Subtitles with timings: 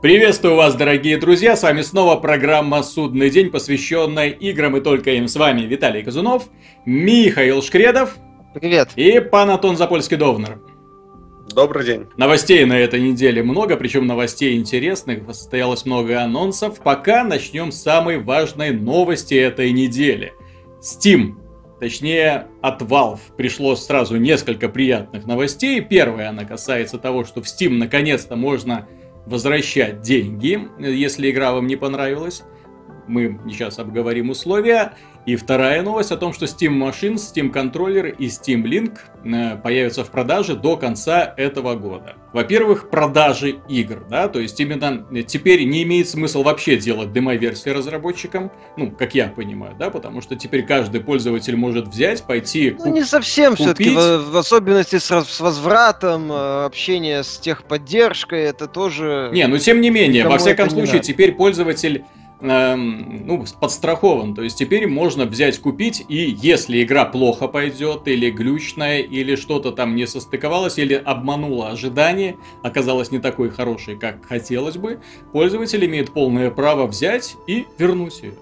[0.00, 5.26] Приветствую вас, дорогие друзья, с вами снова программа «Судный день», посвященная играм и только им.
[5.26, 6.44] С вами Виталий Казунов,
[6.86, 8.16] Михаил Шкредов.
[8.54, 8.90] Привет.
[8.94, 10.60] И пан Антон Запольский-Довнер.
[11.52, 12.06] Добрый день.
[12.16, 16.78] Новостей на этой неделе много, причем новостей интересных, состоялось много анонсов.
[16.78, 20.32] Пока начнем с самой важной новости этой недели.
[20.80, 21.34] Steam
[21.80, 25.80] Точнее, от Valve пришло сразу несколько приятных новостей.
[25.80, 28.88] Первая, она касается того, что в Steam наконец-то можно
[29.28, 32.42] возвращать деньги, если игра вам не понравилась.
[33.06, 34.94] Мы сейчас обговорим условия.
[35.28, 38.96] И вторая новость о том, что Steam Machines, Steam Controller и Steam Link
[39.26, 42.16] э, появятся в продаже до конца этого года.
[42.32, 48.50] Во-первых, продажи игр, да, то есть именно теперь не имеет смысла вообще делать демо-версии разработчикам,
[48.78, 53.04] ну, как я понимаю, да, потому что теперь каждый пользователь может взять, пойти Ну, не
[53.04, 59.28] совсем все-таки, в, в особенности с, с возвратом, э, общение с техподдержкой, это тоже...
[59.34, 62.06] Не, ну тем не менее, во всяком случае, теперь пользователь
[62.40, 64.34] эм, ну, подстрахован.
[64.34, 69.72] То есть теперь можно взять, купить, и если игра плохо пойдет, или глючная, или что-то
[69.72, 75.00] там не состыковалось, или обманула ожидания, оказалась не такой хорошей, как хотелось бы,
[75.32, 78.32] пользователь имеет полное право взять и вернуть ее.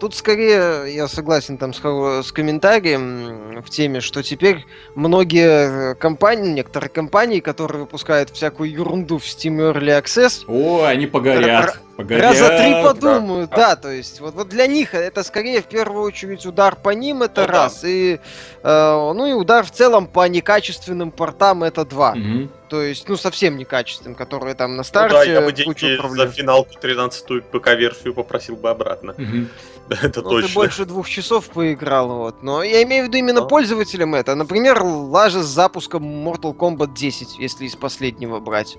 [0.00, 6.50] Тут скорее я согласен там с, с комментарием в теме, что теперь многие э, компании,
[6.50, 10.44] некоторые компании, которые выпускают всякую ерунду в Steam Early Access...
[10.46, 11.78] О, они погорят.
[11.96, 12.22] Погорят.
[12.22, 13.56] Раза три подумают, да.
[13.56, 17.22] да, то есть вот, вот для них это скорее в первую очередь удар по ним
[17.22, 17.88] это ну, раз, да.
[17.88, 18.18] и
[18.62, 22.12] э, ну и удар в целом по некачественным портам это два.
[22.12, 22.48] Угу.
[22.68, 25.16] То есть, ну, совсем некачественным, которые там на старте.
[25.16, 29.12] Ну, да, я бы деньги за финалку 13-ю ПК-версию попросил бы обратно.
[29.12, 29.46] Угу.
[29.90, 30.48] Это ну, точно.
[30.48, 32.42] Ты больше двух часов поиграл, вот.
[32.42, 33.48] Но я имею в виду именно Но.
[33.48, 34.34] пользователям это.
[34.34, 38.76] Например, лажа с запуском Mortal Kombat 10, если из последнего брать.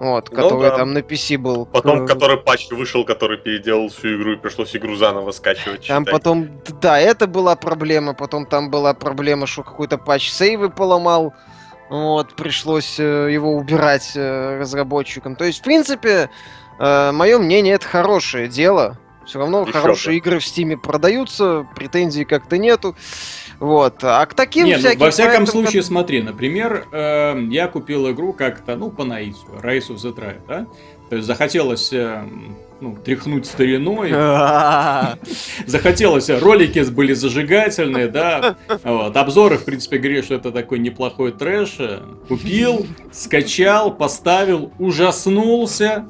[0.00, 0.76] Вот, ну, который да.
[0.78, 1.66] там на PC был.
[1.66, 5.86] Потом, который патч вышел, который переделал всю игру и пришлось игру заново скачивать.
[5.86, 6.48] Там потом,
[6.80, 8.14] да, это была проблема.
[8.14, 11.34] Потом там была проблема, что какой-то патч сейвы поломал.
[11.90, 15.36] Вот, пришлось э, его убирать э, разработчикам.
[15.36, 16.30] То есть, в принципе,
[16.78, 18.96] э, мое мнение, это хорошее дело.
[19.30, 20.16] Все равно Еще хорошие бы.
[20.16, 22.96] игры в Стиме продаются, претензий как-то нету.
[23.60, 24.02] Вот.
[24.02, 24.98] А к таким Нет, всяким...
[24.98, 29.46] Ну, во всяком проектам, случае, смотри, например, э, я купил игру как-то, ну, по наитию,
[29.62, 30.66] Rise of the Tribe, да?
[31.10, 32.24] То есть захотелось э,
[32.80, 34.10] ну, тряхнуть стариной.
[35.66, 38.56] Захотелось, ролики были зажигательные, да.
[38.82, 39.16] Вот.
[39.16, 41.78] Обзоры, в принципе, говорили, что это такой неплохой трэш.
[42.26, 46.08] Купил, скачал, поставил, ужаснулся.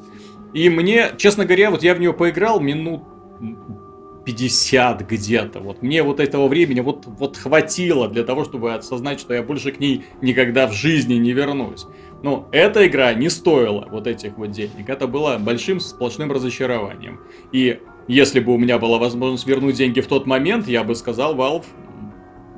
[0.53, 3.03] И мне, честно говоря, вот я в нее поиграл минут
[4.25, 5.61] 50 где-то.
[5.61, 9.73] Вот мне вот этого времени вот, вот хватило для того, чтобы осознать, что я больше
[9.73, 11.87] к ней никогда в жизни не вернусь.
[12.23, 14.89] Но эта игра не стоила вот этих вот денег.
[14.89, 17.21] Это было большим сплошным разочарованием.
[17.53, 21.35] И если бы у меня была возможность вернуть деньги в тот момент, я бы сказал,
[21.35, 21.65] Valve,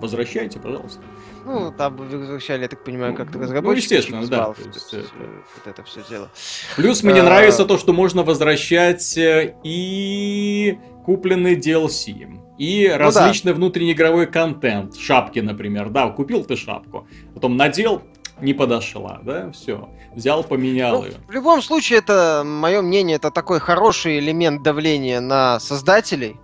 [0.00, 1.00] возвращайте, пожалуйста.
[1.44, 3.92] Ну, там возвращали, я так понимаю, как-то ну, разработчики.
[3.92, 4.54] Ну, естественно, да.
[4.58, 5.04] Есть, это...
[5.56, 6.30] Вот это все дело.
[6.76, 7.25] Плюс мне а...
[7.25, 12.38] нравится то, что можно возвращать э, и купленный DLC.
[12.58, 13.56] И ну, различный да.
[13.56, 14.97] внутреннеигровой контент.
[14.97, 15.91] Шапки, например.
[15.91, 17.06] Да, купил ты шапку.
[17.34, 18.03] Потом надел,
[18.41, 19.88] не подошла, да, все.
[20.14, 21.14] Взял, поменял ну, ее.
[21.26, 26.36] В любом случае, это, мое мнение, это такой хороший элемент давления на создателей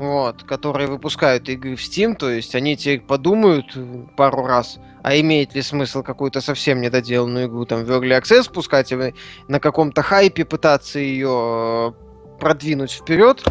[0.00, 3.76] вот, которые выпускают игры в Steam, то есть они теперь подумают
[4.16, 8.92] пару раз, а имеет ли смысл какую-то совсем недоделанную игру там в Early Access пускать,
[8.92, 9.14] и
[9.46, 13.44] на каком-то хайпе пытаться ее э, продвинуть вперед,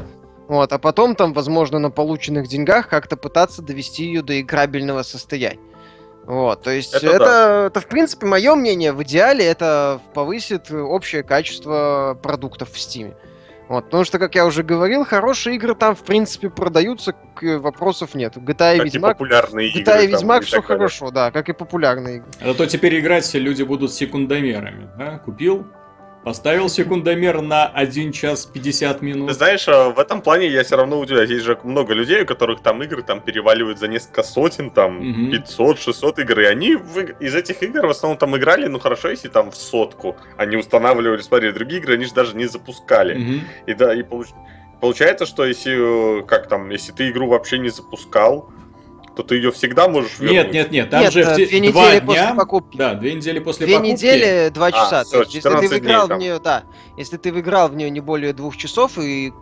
[0.48, 5.60] вот, а потом там, возможно, на полученных деньгах как-то пытаться довести ее до играбельного состояния.
[6.26, 7.66] Вот, то есть это, это, да.
[7.68, 13.14] это, в принципе, мое мнение, в идеале это повысит общее качество продуктов в Steam.
[13.70, 18.36] Вот, потому что, как я уже говорил, хорошие игры там, в принципе, продаются, вопросов нет.
[18.36, 19.12] GTA и Ведьмак...
[19.12, 22.30] И популярные GTA игры, и Ведьмак все хорошо, да, как и популярные игры.
[22.42, 25.20] А то теперь играть все люди будут секундомерами, да?
[25.20, 25.68] Купил,
[26.24, 29.30] Поставил секундомер на 1 час 50 минут.
[29.30, 31.30] Ты знаешь, а, в этом плане я все равно удивляюсь.
[31.30, 35.32] Есть же много людей, у которых там игры там переваливают за несколько сотен, там угу.
[35.32, 36.42] 500, 600 игр.
[36.42, 39.56] И они в, из этих игр в основном там играли, ну хорошо, если там в
[39.56, 40.18] сотку.
[40.36, 43.18] Они устанавливали, смотри, другие игры они же даже не запускали.
[43.18, 43.40] Угу.
[43.68, 44.28] И да, и получ...
[44.82, 48.52] получается, что если, как там, если ты игру вообще не запускал,
[49.20, 50.32] то ты ее всегда можешь вернуть.
[50.32, 52.78] Нет, нет, нет, там нет, же две те, недели два после дня, покупки.
[52.78, 53.98] Да, две недели после две покупки.
[53.98, 55.00] Две недели, два часа.
[55.02, 56.64] А, все, есть, если ты выиграл в нее, да,
[56.98, 59.34] если ты выиграл в нее не более двух часов и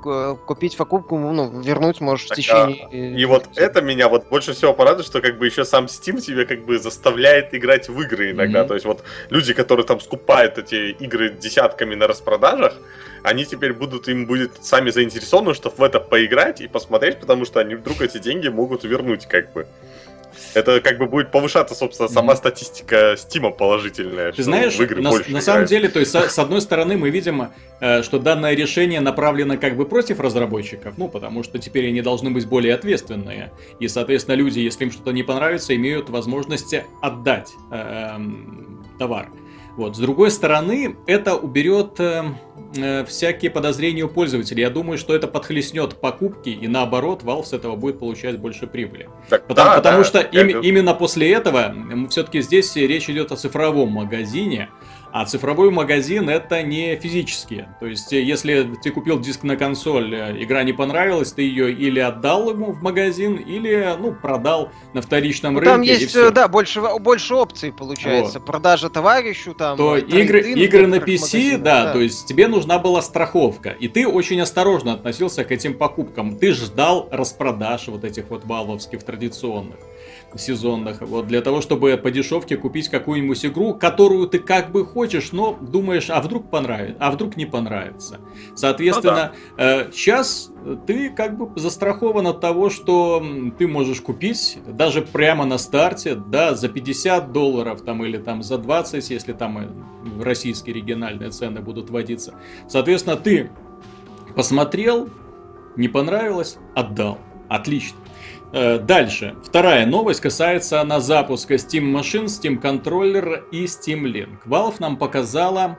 [0.48, 2.88] купить покупку, ну, вернуть можешь так, в течение...
[2.92, 6.20] А, и вот это меня вот больше всего порадует, что как бы еще сам Steam
[6.22, 8.64] тебя как бы заставляет играть в игры иногда.
[8.64, 8.68] Mm-hmm.
[8.68, 12.74] То есть вот люди, которые там скупают эти игры десятками на распродажах,
[13.24, 17.60] они теперь будут, им будет сами заинтересованы, чтобы в это поиграть и посмотреть, потому что
[17.60, 19.68] они вдруг эти деньги могут вернуть, как бы.
[20.54, 24.32] Это как бы будет повышаться, собственно, сама статистика Стима положительная.
[24.32, 26.98] Ты знаешь, в игры на, больше на самом деле, то есть, с, с одной стороны,
[26.98, 27.50] мы видим,
[27.80, 32.30] э, что данное решение направлено как бы против разработчиков, ну, потому что теперь они должны
[32.30, 33.52] быть более ответственные.
[33.80, 38.20] И, соответственно, люди, если им что-то не понравится, имеют возможность отдать э, э,
[39.00, 39.30] товар.
[39.78, 39.96] Вот.
[39.96, 42.24] С другой стороны, это уберет э,
[42.76, 44.62] э, всякие подозрения у пользователей.
[44.62, 49.08] Я думаю, что это подхлестнет покупки, и наоборот, Valve с этого будет получать больше прибыли.
[49.30, 51.76] Так, потому, да, потому да, что им, именно после этого,
[52.10, 54.70] все-таки здесь речь идет о цифровом магазине,
[55.12, 57.70] а цифровой магазин это не физические.
[57.80, 61.72] То есть, э, если ты купил диск на консоль, э, игра не понравилась, ты ее
[61.72, 65.72] или отдал ему в магазин, или, ну, продал на вторичном ну, рынке.
[65.72, 68.40] Там есть, да, больше, больше опций получается.
[68.40, 68.48] Вот.
[68.48, 69.78] Продажа товарищу, там.
[69.78, 73.70] То игры, игры на PC, да, да, то есть тебе нужна была страховка.
[73.70, 76.38] И ты очень осторожно относился к этим покупкам.
[76.38, 79.78] Ты ждал распродаж вот этих вот валовских традиционных
[80.36, 85.32] сезонных, вот для того, чтобы по дешевке купить какую-нибудь игру, которую ты как бы хочешь,
[85.32, 88.20] но думаешь, а вдруг понравится, а вдруг не понравится.
[88.56, 89.82] Соответственно, ну, да.
[89.84, 90.52] э, сейчас
[90.86, 93.24] ты как бы застрахован от того, что
[93.58, 98.58] ты можешь купить даже прямо на старте, да, за 50 долларов там или там за
[98.58, 99.68] 20, если там э,
[100.22, 102.36] российские региональные цены будут вводиться.
[102.68, 103.50] Соответственно, ты
[104.36, 105.10] посмотрел,
[105.76, 107.18] не понравилось, отдал.
[107.48, 107.98] Отлично.
[108.54, 109.36] Э, дальше.
[109.44, 114.40] Вторая новость касается на запуска Steam машин, Steam контроллер и Steam Link.
[114.46, 115.78] Valve нам показала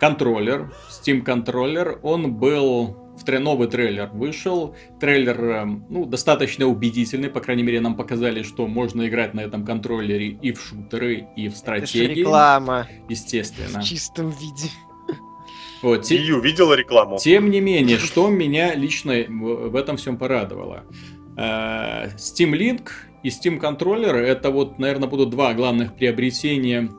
[0.00, 2.00] контроллер, Steam контроллер.
[2.02, 4.74] Он был в новый трейлер вышел.
[5.00, 9.64] Трейлер, э, ну, достаточно убедительный, по крайней мере, нам показали, что можно играть на этом
[9.64, 12.12] контроллере и в шутеры, и в стратегии.
[12.12, 12.88] Это реклама.
[13.08, 13.80] Естественно.
[13.80, 14.70] В чистом виде.
[15.82, 16.18] Вот, те...
[16.18, 17.18] видела рекламу.
[17.18, 20.84] Тем не менее, что меня лично в этом всем порадовало.
[21.38, 22.90] Э, Steam Link
[23.22, 26.90] и Steam Controller это вот, наверное, будут два главных приобретения,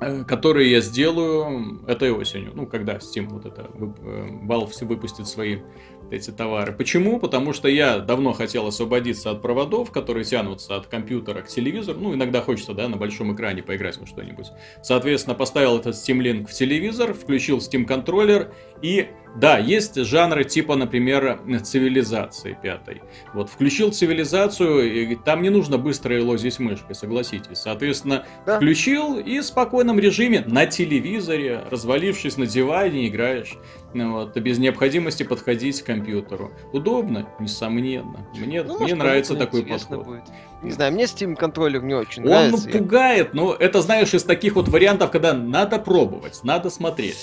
[0.00, 2.52] э, которые я сделаю этой осенью.
[2.54, 3.84] Ну, когда Steam вот это э,
[4.46, 5.58] Valve выпустит свои
[6.10, 6.72] эти товары.
[6.72, 7.18] Почему?
[7.18, 11.98] Потому что я давно хотел освободиться от проводов, которые тянутся от компьютера к телевизору.
[12.00, 14.46] Ну, иногда хочется, да, на большом экране поиграть во что-нибудь.
[14.82, 18.52] Соответственно, поставил этот Steam Link в телевизор, включил Steam контроллер
[18.82, 23.02] и да, есть жанры типа, например, цивилизации пятой.
[23.32, 27.58] Вот, включил цивилизацию, и там не нужно быстро лозить мышкой, согласитесь.
[27.58, 28.56] Соответственно, да.
[28.56, 33.56] включил и в спокойном режиме на телевизоре, развалившись на диване, играешь.
[33.94, 36.52] Ну вот, без необходимости подходить к компьютеру.
[36.72, 38.26] Удобно, несомненно.
[38.34, 40.06] Мне, ну, мне нравится такой подход.
[40.06, 40.24] Будет.
[40.62, 42.66] Не знаю, мне Steam контроллер не очень Он нравится.
[42.66, 47.16] Он пугает, но это, знаешь, из таких вот вариантов, когда надо пробовать, надо смотреть.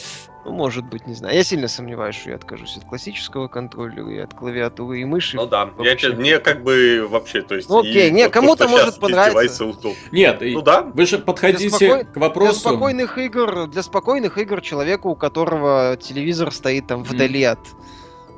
[0.47, 1.35] Ну, может быть, не знаю.
[1.35, 5.35] Я сильно сомневаюсь, что я откажусь от классического контроллера и от клавиатуры и мыши.
[5.35, 7.67] Ну да, я тебе, мне как бы вообще, то есть...
[7.67, 9.69] Ну окей, не, кому-то может понравиться.
[10.13, 10.83] Нет, ну да.
[10.83, 12.05] Вы же подходите спокой...
[12.05, 12.51] к вопросу...
[12.53, 17.51] Для спокойных игр, для спокойных игр человеку, у которого телевизор стоит там вдали mm.
[17.51, 17.59] от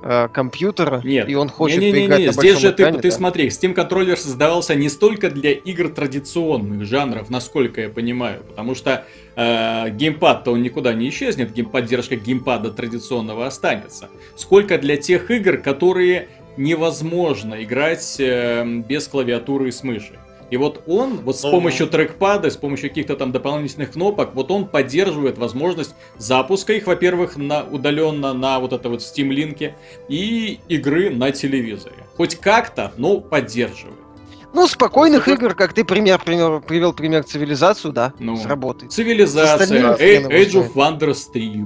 [0.02, 1.30] э, компьютера, Нет.
[1.30, 2.32] и он хочет не, не, не, не, не.
[2.32, 7.30] Здесь же экране, ты, ты смотри, Steam контроллер создавался не столько для игр традиционных жанров,
[7.30, 9.06] насколько я понимаю, потому что
[9.40, 14.10] э, геймпад-то он никуда не исчезнет, гейм поддержка геймпада традиционного останется.
[14.36, 16.28] Сколько для тех игр, которые
[16.58, 20.20] невозможно играть э, без клавиатуры и с мыши.
[20.52, 24.66] И вот он, вот с помощью трекпада, с помощью каких-то там дополнительных кнопок, вот он
[24.66, 29.74] поддерживает возможность запуска их, во-первых, на, удаленно на вот это вот Steam Link
[30.08, 32.04] и игры на телевизоре.
[32.18, 34.09] Хоть как-то, но поддерживает.
[34.54, 38.92] Ну, спокойных ну, игр, как ты пример, пример, привел пример цивилизацию, да, ну, сработает.
[38.92, 41.66] Цивилизация, Age of Wonders 3.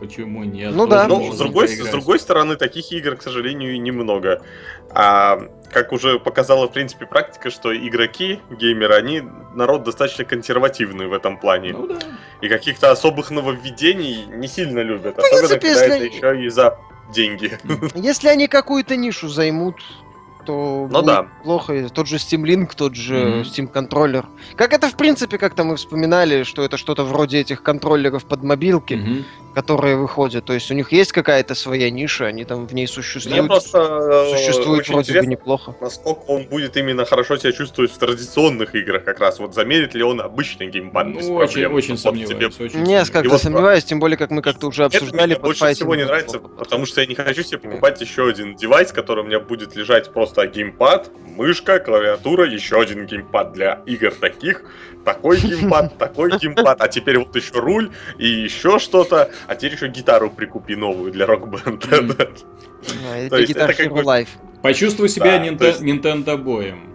[0.00, 0.74] Почему нет?
[0.74, 1.06] Ну да.
[1.06, 4.42] Но с другой, с другой стороны, таких игр, к сожалению, немного.
[4.90, 9.22] А, как уже показала, в принципе, практика, что игроки, геймеры, они
[9.54, 11.72] народ достаточно консервативный в этом плане.
[11.72, 11.98] Ну, да.
[12.42, 15.16] И каких-то особых нововведений не сильно любят.
[15.16, 16.06] Ну, особенно, принципе, когда если...
[16.06, 16.78] это еще и за
[17.12, 17.58] деньги.
[17.94, 19.76] Если они какую-то нишу займут,
[20.44, 21.26] то ну, да.
[21.42, 21.88] плохо.
[21.88, 23.42] Тот же Steam Link, тот же mm-hmm.
[23.42, 24.26] Steam контроллер.
[24.56, 28.94] Как это, в принципе, как-то мы вспоминали, что это что-то вроде этих контроллеров под мобилки.
[28.94, 29.24] Mm-hmm.
[29.54, 30.44] Которые выходят.
[30.44, 33.40] То есть у них есть какая-то своя ниша, они там в ней существуют.
[33.40, 35.74] Мне просто э, существует вроде бы неплохо.
[35.80, 39.38] Насколько он будет именно хорошо себя чувствовать в традиционных играх как раз.
[39.38, 41.74] Вот замерит ли он обычный геймпад ну, без очень, проблем.
[41.74, 42.54] Очень сомневаюсь.
[42.54, 42.66] Тебе...
[42.66, 43.40] Очень не, как-то вот...
[43.40, 45.14] сомневаюсь, тем более, как мы как-то уже обсуждали.
[45.14, 48.56] Это мне больше всего не нравится, потому что я не хочу себе покупать еще один
[48.56, 54.12] девайс, который у меня будет лежать просто геймпад, мышка, клавиатура, еще один геймпад для игр
[54.12, 54.62] таких,
[55.04, 59.88] такой геймпад, такой геймпад, а теперь вот еще руль и еще что-то, а теперь еще
[59.88, 62.30] гитару прикупи новую для рок-бенда.
[64.62, 66.90] Почувствуй себя Nintendo боем.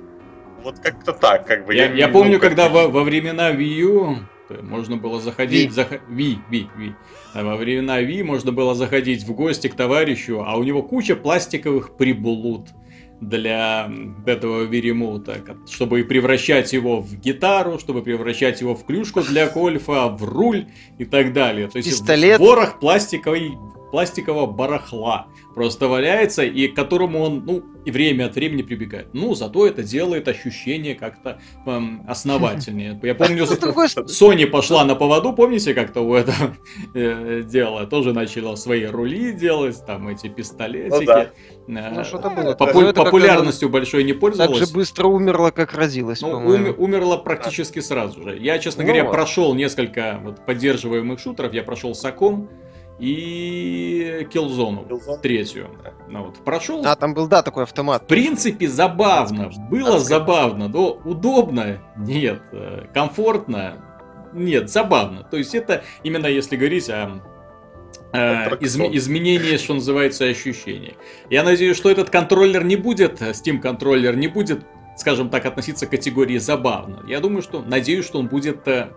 [0.63, 1.73] Вот как-то так, как бы.
[1.73, 4.17] Я, я, я помню, когда во, во времена Wii U
[4.61, 5.71] можно было заходить...
[5.71, 5.97] Wii.
[6.09, 6.93] Wii, Wii, Wii.
[7.43, 11.95] Во времена Wii можно было заходить в гости к товарищу, а у него куча пластиковых
[11.97, 12.69] приблуд
[13.21, 13.91] для
[14.25, 20.23] этого веремута, чтобы превращать его в гитару, чтобы превращать его в клюшку для гольфа, в
[20.23, 21.67] руль и так далее.
[21.67, 22.39] То есть Пистолет.
[22.39, 23.51] ворох пластиковый
[23.91, 29.07] пластикового барахла просто валяется, и к которому он, ну, и время от времени прибегает.
[29.13, 32.99] Ну, зато это делает ощущение как-то эм, основательнее.
[33.03, 36.55] Я помню, Sony пошла на поводу, помните, как-то у этого
[36.93, 37.85] э, дела?
[37.87, 40.89] Тоже начала свои рули делать, там эти пистолетики.
[40.91, 41.23] Ну, да.
[41.67, 42.55] Э, ну, что-то было.
[42.55, 44.59] Попу- популярностью большой не пользовалась.
[44.59, 48.37] Так же быстро умерла, как родилась, ну, ум- умерла практически сразу же.
[48.37, 51.53] Я, честно ну, говоря, прошел несколько вот, поддерживаемых шутеров.
[51.53, 52.49] Я прошел Саком,
[52.99, 55.21] и Killzone, Killzone?
[55.21, 55.69] третью.
[56.09, 56.85] Ну, вот, прошел.
[56.85, 58.03] А, там был, да, такой автомат.
[58.03, 59.51] В принципе, забавно.
[59.69, 61.79] Было забавно, но удобно?
[61.95, 62.41] Нет.
[62.51, 63.85] Э, комфортно?
[64.33, 65.23] Нет, забавно.
[65.23, 67.21] То есть это именно если говорить о
[68.11, 70.95] э, изм, изменение, что называется, ощущений.
[71.29, 74.65] Я надеюсь, что этот контроллер не будет, Steam контроллер не будет,
[74.97, 77.03] скажем так, относиться к категории забавно.
[77.07, 78.89] Я думаю, что, надеюсь, что он будет э,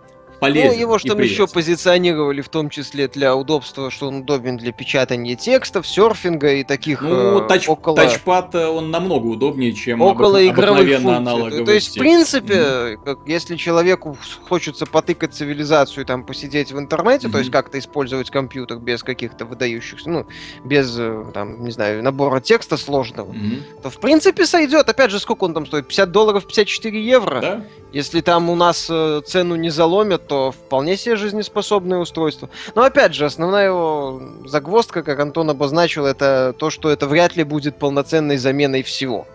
[0.43, 0.73] полезен.
[0.73, 4.73] Ну, его что там еще позиционировали, в том числе для удобства, что он удобен для
[4.73, 7.97] печатания текстов, серфинга и таких ну, э, тач, около...
[7.97, 11.65] тачпад э, он намного удобнее, чем около об, обыкновенно аналоговый.
[11.65, 13.05] То есть, в принципе, mm-hmm.
[13.05, 14.19] как, если человеку
[14.49, 17.33] хочется потыкать цивилизацию, там, посидеть в интернете, mm-hmm.
[17.33, 20.27] то есть как-то использовать компьютер без каких-то выдающихся, ну,
[20.65, 23.83] без, э, там, не знаю, набора текста сложного, mm-hmm.
[23.83, 24.89] то, в принципе, сойдет.
[24.89, 25.87] Опять же, сколько он там стоит?
[25.87, 27.41] 50 долларов, 54 евро?
[27.41, 27.65] Да?
[27.93, 32.49] Если там у нас цену не заломят, то вполне себе жизнеспособное устройство.
[32.75, 37.45] Но опять же, основная его загвоздка, как Антон обозначил, это то, что это вряд ли
[37.45, 39.27] будет полноценной заменой всего.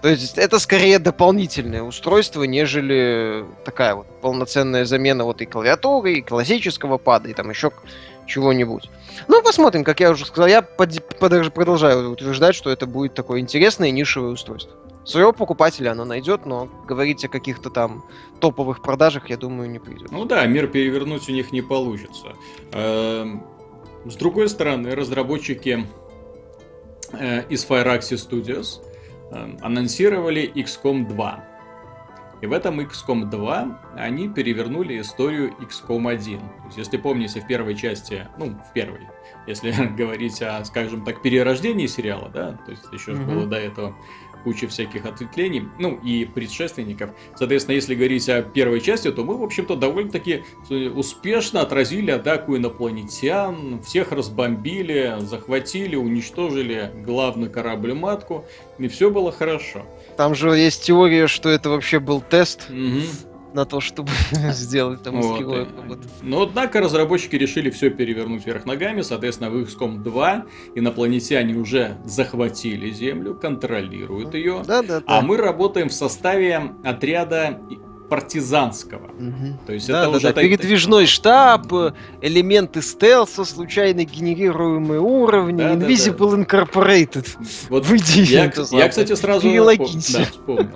[0.00, 6.22] То есть это скорее дополнительное устройство, нежели такая вот полноценная замена вот и клавиатуры, и
[6.22, 7.72] классического пада, и там еще
[8.28, 8.88] чего-нибудь.
[9.26, 13.40] Ну, посмотрим, как я уже сказал, я под, под, продолжаю утверждать, что это будет такое
[13.40, 14.76] интересное нишевое устройство.
[15.08, 18.04] Своего покупателя оно найдет, но говорить о каких-то там
[18.40, 20.12] топовых продажах, я думаю, не придет.
[20.12, 22.34] Ну да, мир перевернуть у них не получится.
[22.72, 23.42] Эм,
[24.04, 25.86] с другой стороны, разработчики
[27.12, 28.82] э, из Fireaxis Studios
[29.30, 31.44] эм, анонсировали XCOM 2.
[32.42, 36.38] И в этом XCOM 2 они перевернули историю XCOM 1.
[36.38, 39.08] То есть, если помните, в первой части, ну, в первой,
[39.46, 43.24] если говорить о, скажем так, перерождении сериала, да, то есть еще mm-hmm.
[43.24, 43.96] было до этого
[44.44, 47.10] куча всяких ответвлений, ну и предшественников.
[47.36, 50.44] Соответственно, если говорить о первой части, то мы, в общем-то, довольно-таки
[50.94, 58.44] успешно отразили атаку инопланетян, всех разбомбили, захватили, уничтожили главный корабль-матку,
[58.78, 59.84] и все было хорошо.
[60.16, 62.68] Там же есть теория, что это вообще был тест.
[62.70, 64.10] Угу на то, чтобы
[64.52, 65.38] сделать там вот.
[65.38, 65.66] героя
[66.22, 69.02] Но, однако, разработчики решили все перевернуть вверх ногами.
[69.02, 74.62] Соответственно, в XCOM 2 инопланетяне уже захватили Землю, контролируют ее.
[74.66, 75.04] Да, да, да.
[75.06, 77.60] А мы работаем в составе отряда
[78.08, 79.06] партизанского.
[79.06, 79.58] Угу.
[79.66, 80.40] То есть да, это да, уже да.
[80.40, 81.66] передвижной штаб,
[82.20, 86.42] элементы стелса, случайно генерируемые уровни, да, Invisible да, да.
[86.42, 87.28] Incorporated.
[87.68, 89.48] Вот Выйди я, я, кстати, сразу
[90.12, 90.72] да, вспомнил.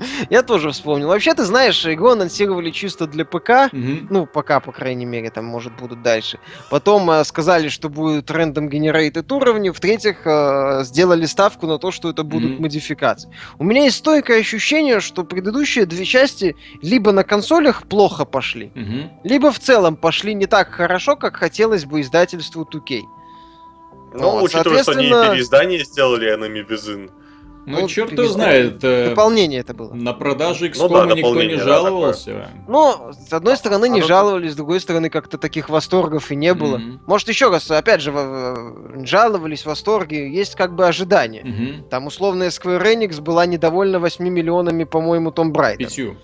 [0.30, 1.08] Я тоже вспомнил.
[1.08, 3.72] Вообще, ты знаешь, игру анонсировали чисто для ПК.
[4.10, 6.38] Ну, пока, по крайней мере, там, может, будут дальше.
[6.70, 9.70] Потом э, сказали, что будет рандом генерейтед уровни.
[9.70, 13.30] В-третьих, э, сделали ставку на то, что это будут модификации.
[13.58, 18.72] У меня есть стойкое ощущение, что предыдущие две части либо на консолях плохо пошли,
[19.24, 23.02] либо в целом пошли не так хорошо, как хотелось бы издательству 2K.
[24.14, 27.10] Ну, вот, учитывая, что они переиздание сделали Enemy Within,
[27.68, 28.82] ну, ну черт его знает.
[28.82, 29.92] Э, дополнение это было.
[29.92, 32.32] На продаже XCOM ну, да, никто не жаловался.
[32.32, 36.36] Да, ну, с одной стороны, не а, жаловались, с другой стороны, как-то таких восторгов и
[36.36, 36.78] не было.
[36.78, 36.98] Mm-hmm.
[37.06, 38.12] Может, еще раз, опять же,
[39.04, 41.42] жаловались, восторги, есть как бы ожидания.
[41.42, 41.88] Mm-hmm.
[41.88, 45.84] Там условная Square Enix была недовольна 8 миллионами, по-моему, Том Брайда.
[45.84, 46.16] Пятью.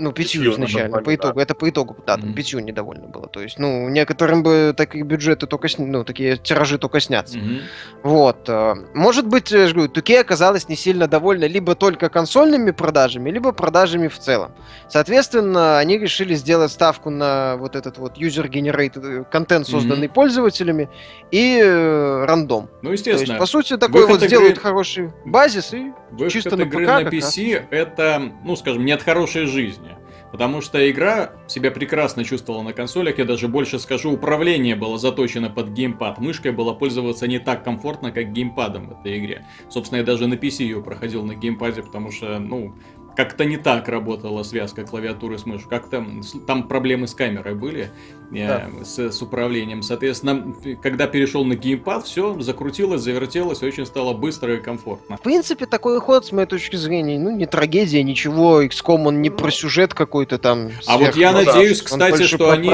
[0.00, 1.34] Ну, пятью, пятью изначально, по итогу.
[1.36, 1.42] Да.
[1.42, 2.34] Это по итогу, да, там mm-hmm.
[2.34, 3.28] пятью недовольно было.
[3.28, 7.38] То есть, ну, некоторым бы такие бюджеты только, ну, такие тиражи только снятся.
[7.38, 7.60] Mm-hmm.
[8.02, 8.48] Вот.
[8.48, 13.30] Э, может быть, я же говорю, Туке оказалась не сильно довольна либо только консольными продажами,
[13.30, 14.52] либо продажами в целом.
[14.88, 20.12] Соответственно, они решили сделать ставку на вот этот вот user-generated э, контент, созданный mm-hmm.
[20.12, 20.88] пользователями,
[21.30, 22.70] и э, рандом.
[22.80, 23.26] Ну, естественно.
[23.26, 24.28] То есть, по сути, такой вот игры...
[24.28, 29.02] сделают хороший базис и Выход чисто на ПК, на PC это, ну, скажем, не от
[29.02, 29.89] хорошей жизни.
[30.32, 35.50] Потому что игра себя прекрасно чувствовала на консолях, я даже больше скажу, управление было заточено
[35.50, 36.18] под геймпад.
[36.18, 39.46] Мышкой было пользоваться не так комфортно, как геймпадом в этой игре.
[39.68, 42.74] Собственно, я даже на PC ее проходил на геймпаде, потому что, ну,
[43.16, 45.68] как-то не так работала связка клавиатуры с мышью.
[45.68, 46.04] Как-то
[46.46, 47.90] там проблемы с камерой были,
[48.30, 48.84] да.
[48.84, 49.82] с, с управлением.
[49.82, 55.16] Соответственно, когда перешел на геймпад, все закрутилось, завертелось, очень стало быстро и комфортно.
[55.16, 58.62] В принципе, такой ход, с моей точки зрения, ну, не трагедия, ничего.
[58.62, 60.70] XCOM, он не про сюжет какой-то там.
[60.86, 61.86] А вот я ну, надеюсь, да.
[61.86, 62.70] кстати, что они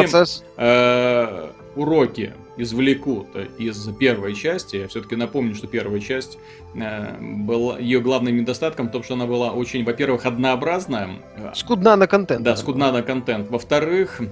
[0.57, 4.77] э, уроки извлекут из первой части.
[4.77, 6.39] Я все-таки напомню, что первая часть
[6.75, 11.11] э, была ее главным недостатком в том, что она была очень, во-первых, однообразная.
[11.55, 12.43] Скудна на контент.
[12.43, 13.51] Да, скудна на контент.
[13.51, 14.27] Во-вторых, э,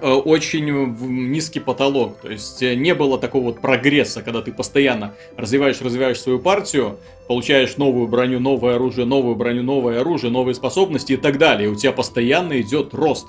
[0.00, 0.66] очень
[1.30, 2.18] низкий потолок.
[2.22, 6.98] То есть э, не было такого вот прогресса, когда ты постоянно развиваешь, развиваешь свою партию,
[7.26, 11.68] получаешь новую броню, новое оружие, новую броню, новое оружие, новые способности и так далее.
[11.68, 13.26] И у тебя постоянно идет рост.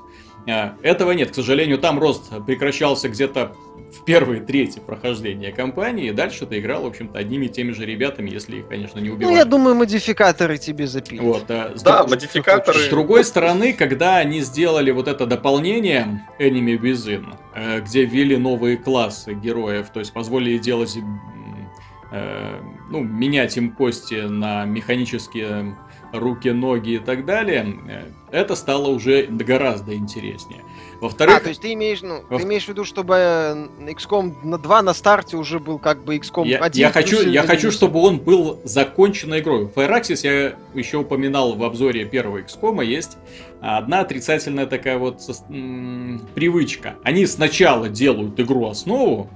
[0.49, 3.55] Э, этого нет, к сожалению, там рост прекращался где-то
[3.91, 7.85] в первые трети прохождения кампании, и дальше ты играл, в общем-то, одними и теми же
[7.85, 9.33] ребятами, если их, конечно, не убивали.
[9.33, 11.23] Ну, я думаю, модификаторы тебе запилят.
[11.23, 12.11] Вот, а, с да, друг...
[12.11, 12.79] модификаторы.
[12.79, 18.77] С другой стороны, когда они сделали вот это дополнение Enemy Within, э, где ввели новые
[18.77, 20.97] классы героев, то есть позволили делать,
[22.11, 25.75] э, ну, менять им кости на механические
[26.13, 27.75] руки, ноги и так далее,
[28.31, 30.63] это стало уже гораздо интереснее.
[31.01, 31.37] Во-вторых...
[31.37, 32.37] А, то есть ты имеешь, ну, Во...
[32.37, 36.17] ты имеешь в виду, чтобы э, XCOM на 2 на старте уже был как бы
[36.17, 36.79] XCOM я, 1?
[36.79, 39.65] Я хочу, я хочу, чтобы он был законченной игрой.
[39.67, 43.17] В Firaxis я еще упоминал в обзоре первого XCOM, есть
[43.61, 46.95] одна отрицательная такая вот м- привычка.
[47.03, 49.29] Они сначала делают игру основу,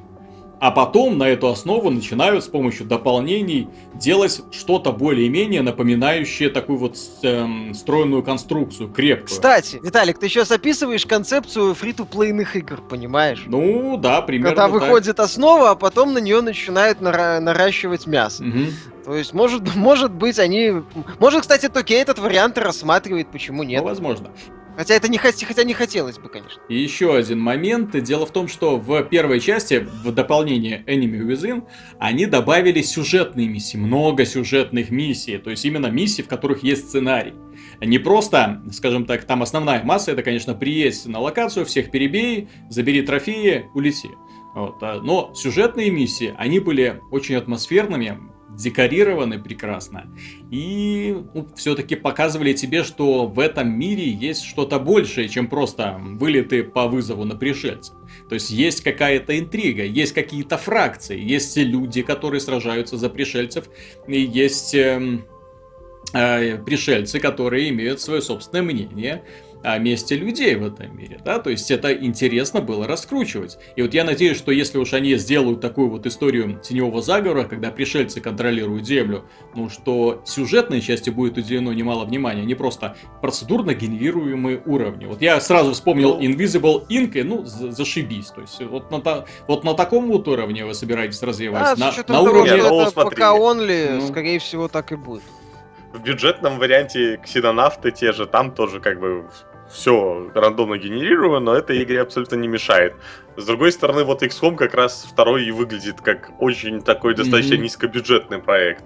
[0.64, 6.96] а потом на эту основу начинают с помощью дополнений делать что-то более-менее напоминающее такую вот
[7.22, 9.28] эм, стройную конструкцую, крепкую.
[9.28, 13.44] Кстати, Виталик, ты сейчас описываешь концепцию фри-то-плейных игр, понимаешь?
[13.46, 15.26] Ну, да, примерно Когда выходит так.
[15.26, 18.46] основа, а потом на нее начинают нара- наращивать мясо.
[18.46, 19.04] Угу.
[19.04, 20.76] То есть, может, может быть, они...
[21.20, 23.82] Может, кстати, Токей этот вариант рассматривает, почему нет.
[23.82, 24.30] Ну, возможно.
[24.76, 26.62] Хотя это не, хотя не хотелось бы, конечно.
[26.68, 27.92] И еще один момент.
[28.02, 31.64] Дело в том, что в первой части, в дополнение Enemy Within,
[32.00, 35.38] они добавили сюжетные миссии, много сюжетных миссий.
[35.38, 37.34] То есть именно миссии, в которых есть сценарий.
[37.82, 43.02] Не просто, скажем так, там основная масса, это, конечно, приедь на локацию, всех перебей, забери
[43.02, 44.10] трофеи, улети.
[44.54, 44.78] Вот.
[44.82, 48.20] А, но сюжетные миссии, они были очень атмосферными,
[48.56, 50.08] декорированы прекрасно.
[50.52, 56.64] И ну, все-таки показывали тебе, что в этом мире есть что-то большее, чем просто вылеты
[56.64, 57.96] по вызову на пришельцев.
[58.30, 63.66] То есть есть какая-то интрига, есть какие-то фракции, есть люди, которые сражаются за пришельцев,
[64.08, 65.20] и есть э,
[66.14, 69.24] э, пришельцы, которые имеют свое собственное мнение
[69.64, 73.58] о месте людей в этом мире, да, то есть это интересно было раскручивать.
[73.76, 77.72] И вот я надеюсь, что если уж они сделают такую вот историю теневого заговора, когда
[77.72, 84.62] пришельцы контролируют Землю, ну что сюжетной части будет уделено немало внимания, не просто процедурно генерируемые
[84.66, 85.06] уровни.
[85.06, 86.22] Вот я сразу вспомнил ну.
[86.22, 90.74] Invisible Ink, и, ну, зашибись, то есть вот на, вот на таком вот уровне вы
[90.74, 92.52] собираетесь развивать, а, на, на уровне...
[92.52, 95.24] Это пока онли, ну, скорее всего, так и будет.
[95.94, 99.26] В бюджетном варианте ксенонавты те же, там тоже как бы
[99.74, 102.96] все рандомно генерируемо, но этой игре абсолютно не мешает.
[103.36, 107.64] С другой стороны, вот XCOM как раз второй и выглядит как очень такой достаточно mm-hmm.
[107.64, 108.86] низкобюджетный проект.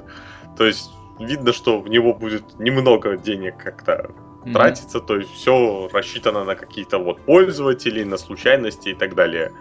[0.58, 4.12] То есть видно, что в него будет немного денег как-то
[4.46, 4.54] mm-hmm.
[4.54, 9.52] тратиться, то есть все рассчитано на какие-то вот пользователей, на случайности и так далее.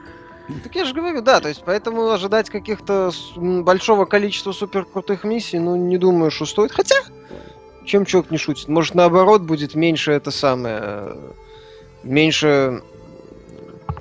[0.62, 5.58] Так я же говорю, да, то есть поэтому ожидать каких-то большого количества супер крутых миссий,
[5.58, 6.70] ну не думаю, что стоит.
[6.70, 6.94] Хотя,
[7.86, 8.68] чем человек не шутит?
[8.68, 10.78] Может, наоборот, будет меньше это самое...
[10.80, 11.30] Э,
[12.02, 12.82] меньше...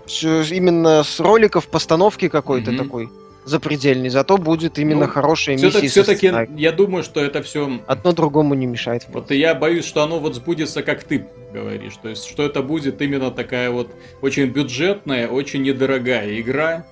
[0.05, 2.77] Все именно с роликов постановки какой-то mm-hmm.
[2.77, 3.09] такой
[3.45, 5.87] запредельный, зато будет именно ну, хорошая миссия.
[5.87, 7.79] Все-таки я думаю, что это все...
[7.87, 9.07] Одно другому не мешает.
[9.09, 11.95] Вот и я боюсь, что оно вот сбудется, как ты говоришь.
[12.01, 13.89] То есть, что это будет именно такая вот
[14.21, 16.85] очень бюджетная, очень недорогая игра,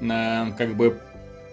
[0.00, 1.00] как бы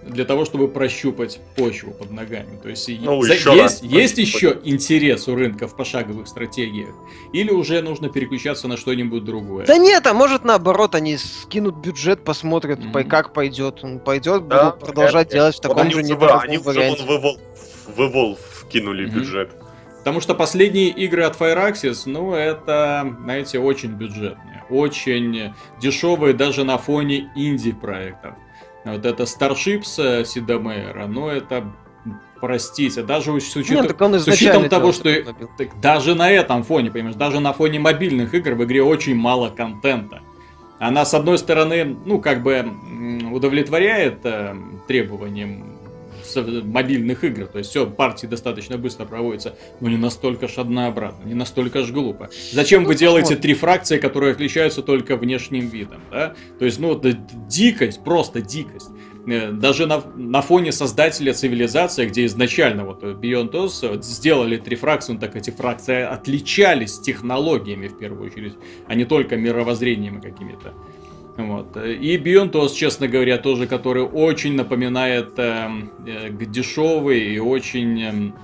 [0.03, 2.59] для того, чтобы прощупать почву под ногами.
[2.61, 6.93] То есть, ну, за, еще есть, есть еще интерес у рынка в пошаговых стратегиях?
[7.33, 9.65] Или уже нужно переключаться на что-нибудь другое?
[9.65, 13.03] Да нет, а может наоборот, они скинут бюджет, посмотрят, mm-hmm.
[13.05, 13.83] как пойдет.
[13.83, 17.03] Он пойдет, да, будут продолжать это, делать в таком же недорогом Они варианте.
[17.03, 18.37] в Evolve
[18.69, 19.11] кинули mm-hmm.
[19.11, 19.51] бюджет.
[19.99, 24.63] Потому что последние игры от Firaxis, ну, это, знаете, очень бюджетные.
[24.71, 28.33] Очень дешевые даже на фоне инди-проектов.
[28.83, 31.71] Вот это Starships Сидомейра, ну, это
[32.39, 35.09] простите, даже с учетом, Нет, с учетом того, что
[35.57, 39.49] так, даже на этом фоне, понимаешь, даже на фоне мобильных игр в игре очень мало
[39.49, 40.21] контента.
[40.79, 42.65] Она, с одной стороны, ну, как бы
[43.31, 44.55] удовлетворяет э,
[44.87, 45.70] требованиям
[46.63, 47.47] мобильных игр.
[47.47, 51.91] То есть все, партии достаточно быстро проводятся, но не настолько ж однообразно, не настолько ж
[51.91, 52.29] глупо.
[52.51, 56.33] Зачем вы ну, делаете три фракции, которые отличаются только внешним видом, да?
[56.59, 57.13] То есть, ну, это
[57.47, 58.89] дикость, просто дикость.
[59.27, 65.13] Э, даже на, на фоне создателя цивилизации, где изначально вот Beyond Oz сделали три фракции,
[65.13, 68.53] ну так эти фракции отличались технологиями в первую очередь,
[68.87, 70.73] а не только мировоззрением какими-то.
[71.37, 71.77] Вот.
[71.77, 72.17] И
[72.53, 78.35] Oz, честно говоря, тоже, который очень напоминает эм, э, дешевый и очень эм,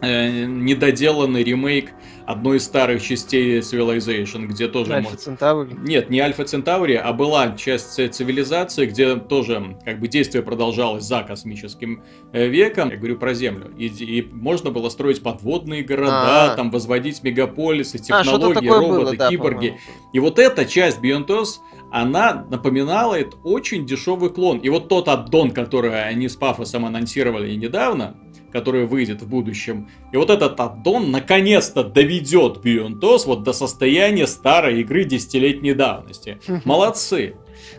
[0.00, 1.90] э, недоделанный ремейк
[2.28, 4.92] одной из старых частей Civilization, где тоже...
[4.92, 5.74] Альфа Центаври?
[5.82, 11.22] Нет, не Альфа Центаври, а была часть цивилизации, где тоже как бы действие продолжалось за
[11.22, 12.02] космическим
[12.34, 12.90] э, веком.
[12.90, 13.72] Я говорю про Землю.
[13.78, 16.56] И, и можно было строить подводные города, А-а-а.
[16.56, 19.68] там возводить мегаполисы, а, технологии, а, роботы, было, киборги.
[19.68, 24.58] Да, и вот эта часть Beyond Oz, она напоминала очень дешевый клон.
[24.58, 28.16] И вот тот аддон, который они с пафосом анонсировали недавно,
[28.52, 29.88] который выйдет в будущем.
[30.12, 36.38] И вот этот аддон наконец-то доведет Beyond вот до состояния старой игры десятилетней давности.
[36.64, 37.36] Молодцы.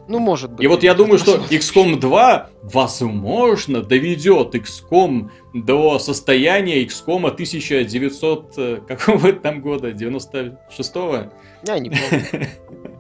[0.07, 0.63] Ну, может быть.
[0.63, 8.53] И вот я думаю, что XCOM 2, возможно, доведет XCOM до состояния XCOM 1900...
[8.57, 9.91] Э, какого там года?
[9.91, 11.31] 96-го?
[11.65, 12.47] Я не помню.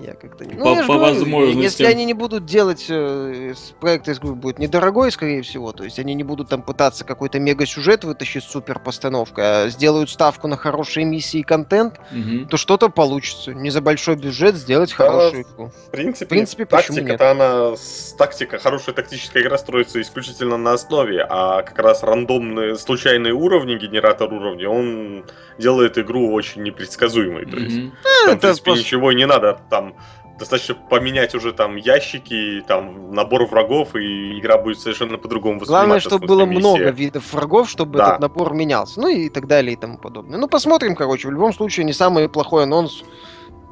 [0.00, 0.54] Я как-то не...
[0.54, 1.62] Ну, по, я по говорю, возможности.
[1.62, 5.98] Если они не будут делать э, проект из группы будет недорогой, скорее всего, то есть
[5.98, 11.04] они не будут там пытаться какой-то мега-сюжет вытащить супер постановкой, а сделают ставку на хорошие
[11.04, 12.46] миссии и контент, угу.
[12.46, 13.52] то что-то получится.
[13.52, 15.70] Не за большой бюджет сделать да, хорошую игру.
[15.88, 17.74] В принципе, в принципе тактика-то она...
[18.16, 24.32] Тактика, хорошая тактическая игра строится исключительно на основе, а как раз рандомные, случайные уровни, генератор
[24.32, 25.24] уровней, он
[25.60, 27.46] делает игру очень непредсказуемой.
[27.46, 27.92] То есть, mm-hmm.
[28.26, 28.84] там, в принципе, просто...
[28.84, 29.94] ничего не надо там
[30.40, 36.26] достаточно поменять уже там ящики, там набор врагов, и игра будет совершенно по-другому Главное, чтобы
[36.26, 36.58] было миссия.
[36.58, 38.08] много видов врагов, чтобы да.
[38.08, 39.00] этот набор менялся.
[39.00, 40.38] Ну и так далее и тому подобное.
[40.38, 41.28] Ну посмотрим, короче.
[41.28, 43.04] В любом случае, не самый плохой анонс.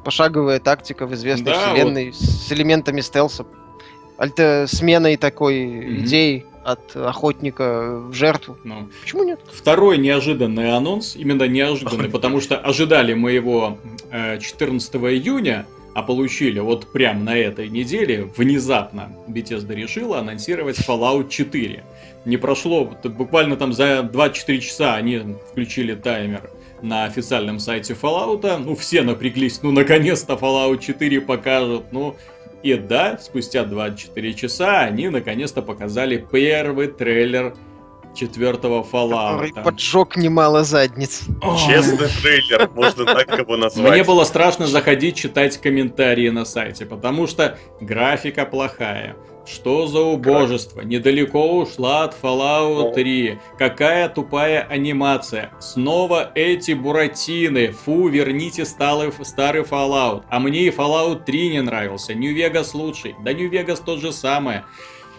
[0.05, 2.15] Пошаговая тактика в известной да, вселенной вот.
[2.15, 3.45] с элементами стелса.
[4.17, 5.95] Альте сменой такой mm-hmm.
[6.03, 8.57] идеи от охотника в жертву.
[8.63, 9.39] Ну, Почему нет?
[9.51, 13.77] Второй неожиданный анонс, именно неожиданный, потому что ожидали мы его
[14.11, 21.29] 14 э, июня, а получили вот прям на этой неделе, внезапно Bethesda решила анонсировать Fallout
[21.29, 21.83] 4.
[22.25, 26.49] Не прошло, буквально там за 24 часа они включили таймер
[26.81, 28.57] на официальном сайте Fallout.
[28.57, 31.85] Ну, все напряглись, ну, наконец-то Fallout 4 покажут.
[31.91, 32.15] Ну,
[32.61, 37.55] и да, спустя 24 часа они наконец-то показали первый трейлер
[38.15, 39.47] четвертого Fallout.
[39.47, 41.23] Который поджег немало задниц.
[41.67, 43.91] Честный трейлер, можно так его назвать.
[43.91, 49.15] Мне было страшно заходить читать комментарии на сайте, потому что графика плохая.
[49.51, 50.81] Что за убожество?
[50.81, 53.39] Недалеко ушла от Fallout 3.
[53.57, 55.49] Какая тупая анимация.
[55.59, 57.71] Снова эти буратины.
[57.71, 60.23] Фу, верните старый, старый Fallout.
[60.29, 62.13] А мне и Fallout 3 не нравился.
[62.13, 63.15] New Vegas лучший.
[63.23, 64.65] Да New Vegas тот же самое.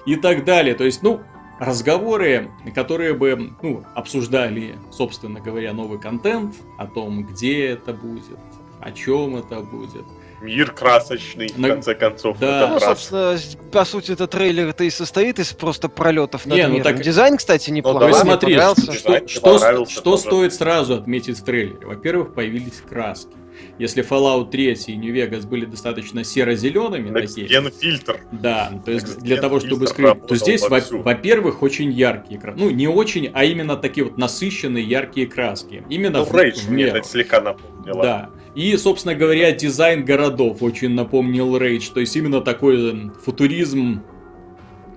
[0.07, 0.77] И так далее.
[0.77, 1.21] То есть, ну,
[1.59, 8.38] разговоры, которые бы ну, обсуждали, собственно говоря, новый контент, о том, где это будет,
[8.81, 10.05] о чем это будет.
[10.40, 11.68] Мир красочный, На...
[11.68, 12.38] в конце концов.
[12.38, 12.68] Да.
[12.68, 13.38] Ну, собственно,
[13.70, 16.83] по сути, этот трейлер это и состоит из просто пролетов над Не, ну.
[16.83, 17.00] Так...
[17.00, 18.09] Дизайн, кстати, ну неплохой.
[18.09, 21.87] Ну, да, смотри, что, что, что стоит сразу отметить в трейлере?
[21.87, 23.39] Во-первых, появились краски.
[23.81, 27.49] Если Fallout 3 и New Vegas были достаточно серо-зелеными такие.
[27.81, 28.21] фильтр.
[28.31, 32.61] Да, то есть Next для того, чтобы скрыть, то здесь, во-первых, очень яркие краски.
[32.61, 35.83] Ну, не очень, а именно такие вот насыщенные яркие краски.
[35.88, 36.99] Именно ну, в, Rage в меру.
[36.99, 38.03] это слегка напомнило.
[38.03, 38.31] Да.
[38.55, 41.90] И, собственно говоря, дизайн городов очень напомнил Rage.
[41.95, 44.03] То есть именно такой э, футуризм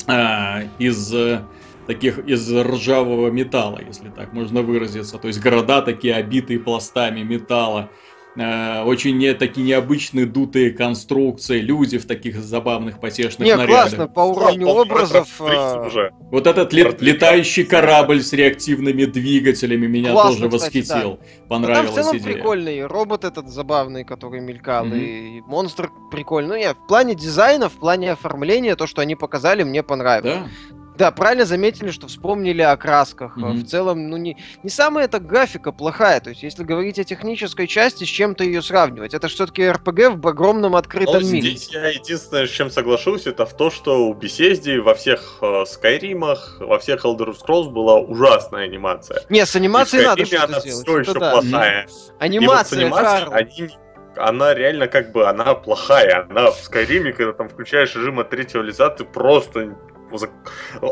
[0.08, 1.42] а, из э,
[1.88, 5.18] таких из ржавого металла, если так можно выразиться.
[5.18, 7.90] То есть города такие обитые пластами металла.
[8.36, 13.90] Э, очень не, такие необычные дутые конструкции, люди в таких забавных потешных не, нарядах.
[13.90, 15.30] классно, по уровню образов.
[15.40, 16.12] Э, уже.
[16.32, 21.12] Вот этот лет, летающий корабль с реактивными двигателями меня классно, тоже кстати, восхитил.
[21.12, 21.48] Да.
[21.48, 22.34] Понравилась там в целом идея.
[22.34, 25.00] прикольный робот этот забавный, который мелькал, mm-hmm.
[25.00, 26.50] и монстр прикольный.
[26.50, 30.40] Ну, нет, в плане дизайна, в плане оформления, то, что они показали, мне понравилось.
[30.40, 30.76] Да?
[30.98, 33.38] Да, правильно заметили, что вспомнили о красках.
[33.38, 33.54] Mm-hmm.
[33.54, 36.20] В целом, ну не, не самая эта графика плохая.
[36.20, 39.14] То есть, если говорить о технической части, с чем-то ее сравнивать.
[39.14, 41.50] Это все-таки РПГ в огромном открытом Но мире.
[41.50, 45.66] Здесь я единственное, с чем соглашусь, это в то, что у Bethesda во всех э,
[45.66, 49.24] Скайримах, во всех Elder Scrolls была ужасная анимация.
[49.30, 50.88] Не, с анимацией надо что-то она сделать.
[50.88, 51.32] все еще да.
[51.32, 51.86] плохая.
[51.86, 52.14] Mm-hmm.
[52.20, 53.70] Анимация, вот они
[54.16, 56.28] она реально как бы, она плохая.
[56.30, 59.76] Она в Скайриме, когда там включаешь режим от третьего лица, ты просто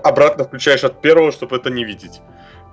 [0.04, 2.22] обратно включаешь от первого, чтобы это не видеть.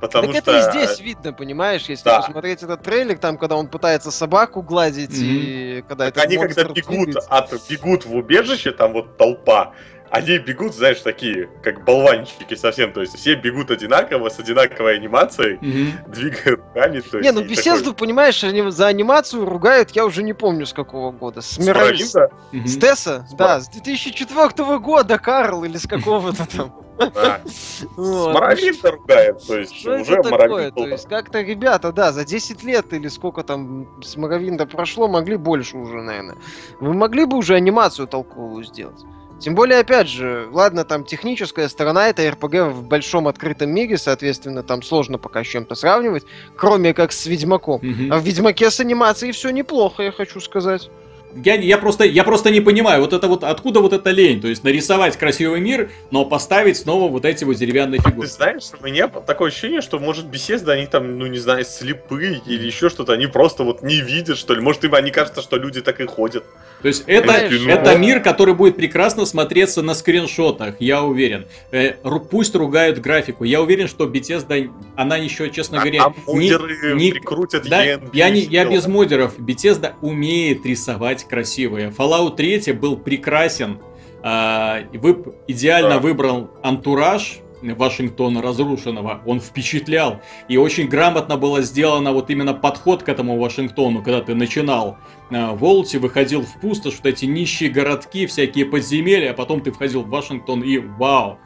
[0.00, 0.52] Потому так что...
[0.52, 2.20] это и здесь видно, понимаешь, если да.
[2.20, 5.80] посмотреть этот трейлер, там, когда он пытается собаку гладить, mm-hmm.
[5.80, 9.72] и когда так они когда бегут, от, бегут в убежище, там вот толпа,
[10.10, 15.56] они бегут, знаешь, такие, как болванчики совсем, то есть все бегут одинаково, с одинаковой анимацией,
[15.56, 16.10] mm-hmm.
[16.10, 17.00] двигают руками.
[17.00, 18.06] То не, ну Бесезду, такой...
[18.06, 21.40] понимаешь, они за анимацию ругают, я уже не помню с какого года.
[21.40, 21.94] С, Мира...
[21.94, 22.66] с, mm-hmm.
[22.66, 23.26] с Тесса?
[23.28, 26.74] С да, с 2004 года, Карл, или с какого-то там.
[27.96, 30.72] Моровинда ругает, то есть уже Моровинда.
[30.72, 35.36] То есть как-то ребята, да, за 10 лет или сколько там с Моровинда прошло, могли
[35.36, 36.36] больше уже, наверное.
[36.80, 39.00] Вы могли бы уже анимацию толковую сделать.
[39.40, 44.62] Тем более, опять же, ладно, там техническая сторона, это РПГ в большом открытом мире, соответственно,
[44.62, 46.24] там сложно пока с чем-то сравнивать,
[46.56, 47.80] кроме как с Ведьмаком.
[47.80, 48.08] Mm-hmm.
[48.10, 50.90] А в Ведьмаке с анимацией все неплохо, я хочу сказать.
[51.34, 54.48] Я, я, просто, я просто не понимаю, вот это вот откуда вот эта лень, то
[54.48, 58.26] есть нарисовать красивый мир, но поставить снова вот эти вот деревянные фигуры.
[58.26, 62.40] Ты знаешь, у меня такое ощущение, что может беседа, они там, ну не знаю, слепые
[62.46, 65.56] или еще что-то, они просто вот не видят, что ли, может им они кажется, что
[65.56, 66.44] люди так и ходят.
[66.82, 71.46] То есть это, это мир, который будет прекрасно смотреться на скриншотах, я уверен.
[71.72, 71.94] Э,
[72.30, 73.44] пусть ругают графику.
[73.44, 76.14] Я уверен, что Bethesda, она еще, честно а говоря...
[76.26, 79.38] Модеры не, не, прикрутят да, я, не, я без модеров.
[79.38, 81.90] Bethesda умеет рисовать красивые.
[81.90, 83.78] Fallout 3 был прекрасен.
[84.22, 85.98] Э, вы идеально да.
[85.98, 90.20] выбрал антураж, Вашингтона разрушенного, он впечатлял.
[90.48, 94.98] И очень грамотно было сделано вот именно подход к этому Вашингтону, когда ты начинал.
[95.30, 100.02] Э, Волти, выходил в пустошь, вот эти нищие городки, всякие подземелья, а потом ты входил
[100.02, 101.38] в Вашингтон и вау,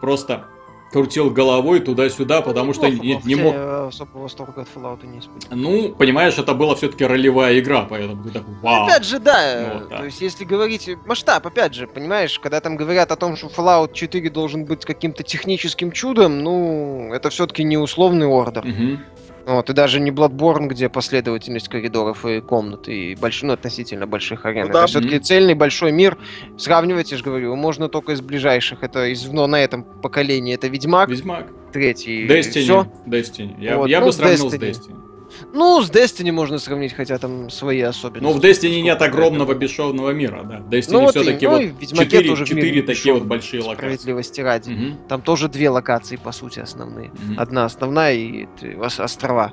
[0.00, 0.46] просто
[0.92, 3.54] крутил головой туда-сюда, потому что не, не мог...
[3.88, 5.56] особо восторга от Fallout не испытывал.
[5.56, 8.86] Ну, понимаешь, это была все-таки ролевая игра, поэтому ты такой, вау.
[8.86, 9.98] Опять же, да, вот, да.
[9.98, 13.92] то есть если говорить масштаб, опять же, понимаешь, когда там говорят о том, что Fallout
[13.92, 18.66] 4 должен быть каким-то техническим чудом, ну, это все-таки не условный ордер.
[18.66, 18.98] Угу.
[19.46, 23.42] Вот, и даже не Bloodborne, где последовательность коридоров и комнат, и больш...
[23.42, 24.66] ну, относительно больших арен.
[24.66, 24.80] Ну, да.
[24.80, 25.20] Это все-таки mm-hmm.
[25.20, 26.18] цельный большой мир.
[26.58, 28.82] Сравнивать, я же говорю, можно только из ближайших.
[28.82, 31.08] Это из, но на этом поколении это Ведьмак.
[31.08, 31.46] Ведьмак.
[31.72, 32.26] Третий.
[32.26, 32.62] Destiny.
[32.62, 32.92] Все.
[33.06, 33.54] Destiny.
[33.60, 33.88] Я, вот.
[33.88, 34.74] я ну, бы сравнил Destiny.
[34.74, 35.09] с Destiny.
[35.52, 38.24] Ну, с Destiny можно сравнить, хотя там свои особенности.
[38.24, 40.58] Но в Destiny нет огромного бесшовного мира, да.
[40.58, 43.76] В Destiny ну, все-таки вот, ну, вот 4, 4 такие вот большие локации.
[43.76, 44.72] Справедливости ради.
[44.72, 45.08] Угу.
[45.08, 47.08] Там тоже две локации, по сути, основные.
[47.08, 47.34] Угу.
[47.38, 48.46] Одна основная и
[48.78, 49.52] острова.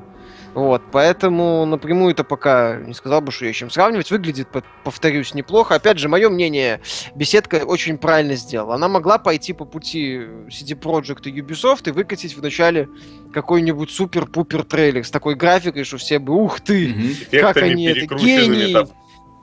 [0.57, 4.09] Вот, поэтому напрямую это пока не сказал бы, что есть чем сравнивать.
[4.09, 4.47] Выглядит,
[4.83, 5.75] повторюсь, неплохо.
[5.75, 6.81] Опять же, мое мнение,
[7.13, 8.73] беседка очень правильно сделала.
[8.73, 10.15] Она могла пойти по пути
[10.47, 12.89] CD Projekt и Ubisoft и выкатить вначале
[13.31, 18.15] какой-нибудь супер-пупер трейлер с такой графикой, что все бы, ух ты, mm как они это,
[18.15, 18.73] гении!
[18.73, 18.87] Там.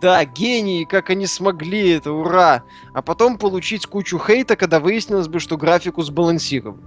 [0.01, 2.65] Да, гении, как они смогли это, ура!
[2.93, 6.83] А потом получить кучу хейта, когда выяснилось бы, что графику сбалансировали.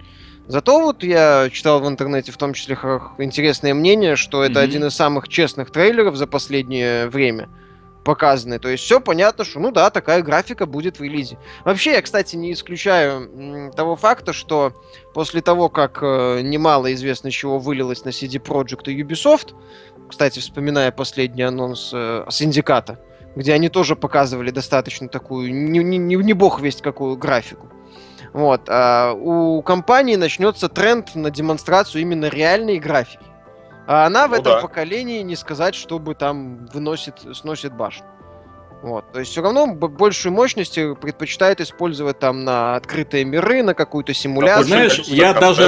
[0.48, 2.76] Зато вот я читал в интернете в том числе
[3.18, 4.64] интересное мнение, что это mm-hmm.
[4.64, 7.50] один из самых честных трейлеров за последнее время
[8.06, 8.58] показаны.
[8.58, 11.38] То есть все понятно, что ну да, такая графика будет в релизе.
[11.66, 14.72] Вообще, я, кстати, не исключаю того факта, что
[15.14, 19.54] после того, как э, немало известно чего вылилось на CD Projekt и Ubisoft,
[20.08, 22.98] кстати, вспоминая последний анонс э, Синдиката,
[23.36, 27.68] где они тоже показывали достаточно такую, не, не, не, не бог весть какую графику.
[28.38, 28.69] Вот.
[28.69, 33.26] А у компании начнется тренд на демонстрацию именно реальной графики.
[33.88, 34.62] А она в ну этом да.
[34.62, 38.06] поколении не сказать, чтобы там выносит, сносит башню.
[38.84, 39.12] Вот.
[39.12, 44.65] То есть все равно большую мощность предпочитает использовать там на открытые миры, на какую-то симуляцию.
[44.65, 45.63] Да, знаешь, я даже...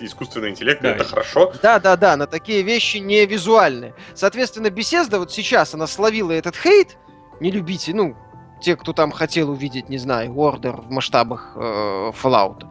[0.00, 0.92] Искусственный интеллект, да.
[0.92, 1.52] это хорошо.
[1.60, 3.94] Да, да, да, на такие вещи не визуальные.
[4.14, 6.96] Соответственно, беседа вот сейчас, она словила этот хейт,
[7.40, 8.16] не любите, ну,
[8.64, 12.64] те, кто там хотел увидеть, не знаю, ордер в масштабах э, Fallout.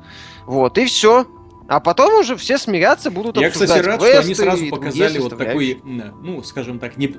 [0.48, 1.28] Вот, и все.
[1.68, 5.80] А потом уже все смирятся, будут Я, кстати, рад, что они сразу показали вот такой,
[5.84, 7.16] ну, скажем так, не,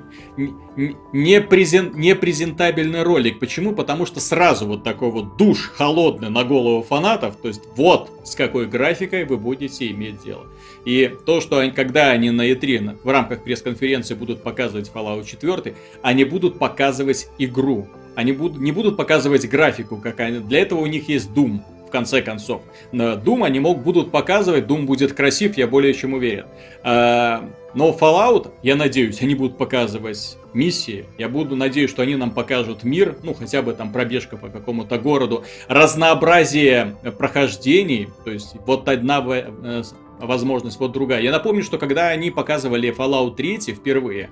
[1.13, 3.39] не, презен, не презентабельный ролик.
[3.39, 3.73] Почему?
[3.73, 8.35] Потому что сразу вот такой вот душ холодный на голову фанатов, то есть вот с
[8.35, 10.45] какой графикой вы будете иметь дело.
[10.85, 15.75] И то, что они, когда они на E3 в рамках пресс-конференции будут показывать Fallout 4,
[16.03, 17.87] они будут показывать игру.
[18.15, 20.39] Они будут, не будут показывать графику, как они.
[20.39, 22.61] Для этого у них есть Doom в конце концов.
[22.91, 26.45] Doom они могут, будут показывать, Doom будет красив, я более чем уверен.
[26.83, 31.05] А, но Fallout, я надеюсь, они будут показывать миссии.
[31.17, 34.97] Я буду надеюсь, что они нам покажут мир, ну хотя бы там пробежка по какому-то
[34.97, 39.83] городу, разнообразие прохождений, то есть вот одна э,
[40.19, 41.21] возможность, вот другая.
[41.21, 44.29] Я напомню, что когда они показывали Fallout 3 впервые,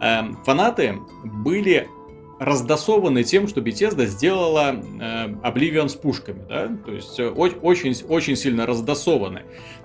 [0.00, 1.88] эм, фанаты были
[2.40, 8.34] раздосованы тем, что Bethesda сделала э, Oblivion с пушками, да, то есть э, очень, очень
[8.34, 9.42] сильно раздосованы.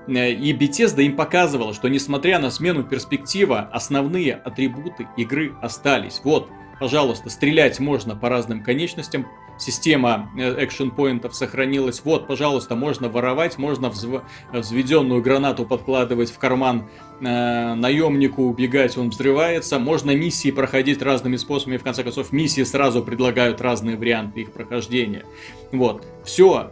[0.08, 6.22] Э, и Bethesda им показывала, что несмотря на смену перспектива, основные атрибуты игры остались.
[6.24, 6.48] Вот,
[6.80, 12.02] пожалуйста, стрелять можно по разным конечностям, система экшен поинтов сохранилась.
[12.04, 14.22] Вот, пожалуйста, можно воровать, можно взв...
[14.52, 16.90] взведенную гранату подкладывать в карман
[17.22, 19.80] э, наемнику, убегать, он взрывается.
[19.80, 21.78] Можно миссии проходить разными способами.
[21.78, 25.24] В конце концов, миссии сразу предлагают разные варианты их прохождения.
[25.72, 26.72] Вот, все.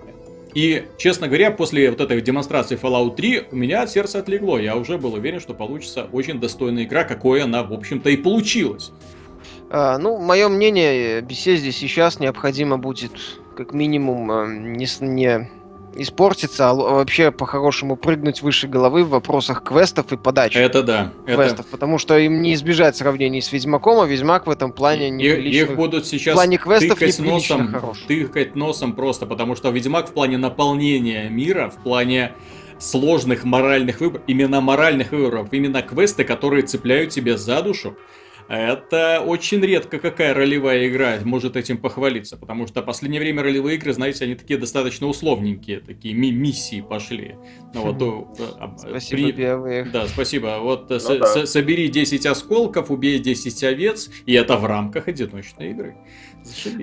[0.53, 4.59] И, честно говоря, после вот этой демонстрации Fallout 3 у меня от сердца отлегло.
[4.59, 8.91] Я уже был уверен, что получится очень достойная игра, какой она, в общем-то, и получилась.
[9.75, 13.13] А, ну, мое мнение, беседе сейчас необходимо будет
[13.57, 15.49] как минимум а, не, не
[15.95, 20.59] испортиться, а вообще по-хорошему прыгнуть выше головы в вопросах квестов и подачи.
[20.59, 21.11] Это да.
[21.25, 21.69] Квестов, это...
[21.71, 25.75] потому что им не избежать сравнений с Ведьмаком, а Ведьмак в этом плане не Их
[25.75, 27.97] будут сейчас в плане квестов тыкать носом, хорош.
[28.07, 32.33] тыкать носом просто, потому что Ведьмак в плане наполнения мира, в плане
[32.77, 37.97] сложных моральных выборов, именно моральных выборов, именно квесты, которые цепляют тебя за душу,
[38.47, 43.77] это очень редко какая ролевая игра может этим похвалиться, потому что в последнее время ролевые
[43.77, 47.35] игры, знаете, они такие достаточно условненькие, такие ми миссии пошли.
[47.73, 49.83] Ну, вот, э, спасибо, при...
[49.91, 50.57] Да, спасибо.
[50.61, 51.45] Вот ну, да.
[51.45, 55.95] собери 10 осколков, убей 10 овец, и это в рамках одиночной игры.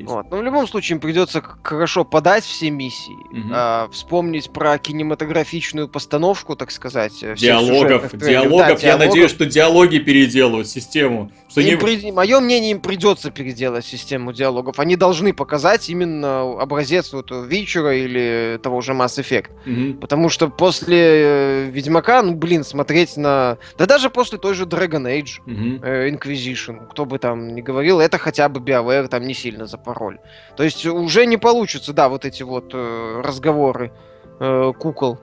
[0.04, 0.30] Вот.
[0.30, 3.50] Но в любом случае им придется хорошо подать все миссии, угу.
[3.52, 7.22] а, вспомнить про кинематографичную постановку, так сказать.
[7.22, 8.18] Э, диалогов, диалогов.
[8.18, 9.08] Да, я диалогов.
[9.08, 11.30] надеюсь, что диалоги переделают систему.
[11.48, 11.76] Что не...
[11.76, 12.10] при...
[12.10, 14.78] Мое мнение, им придется переделать систему диалогов.
[14.78, 19.50] Они должны показать именно образец вот Вичера или того же Mass Effect.
[19.66, 20.00] Угу.
[20.00, 23.58] Потому что после э, Ведьмака, ну блин, смотреть на...
[23.78, 25.84] Да даже после той же Dragon Age, угу.
[25.84, 29.78] Inquisition, кто бы там ни говорил, это хотя бы BioWare там не сильно сильно за
[29.78, 30.18] пароль.
[30.56, 33.92] То есть уже не получится, да, вот эти вот э, разговоры
[34.38, 35.18] э, кукол.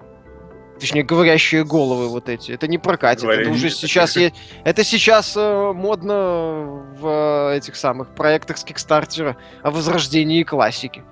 [0.80, 2.52] Точнее, говорящие головы вот эти.
[2.52, 3.24] Это не прокатит.
[3.24, 4.16] Говори, это уже сейчас...
[4.16, 4.32] Е...
[4.64, 11.04] Это сейчас э, модно в э, этих самых проектах с Кикстартера о возрождении классики.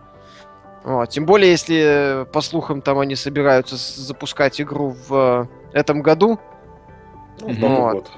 [0.83, 1.09] Вот.
[1.09, 6.39] Тем более, если, э, по слухам, там они собираются запускать игру в э, этом году.
[7.41, 7.93] Ну, вот.
[7.93, 8.11] год.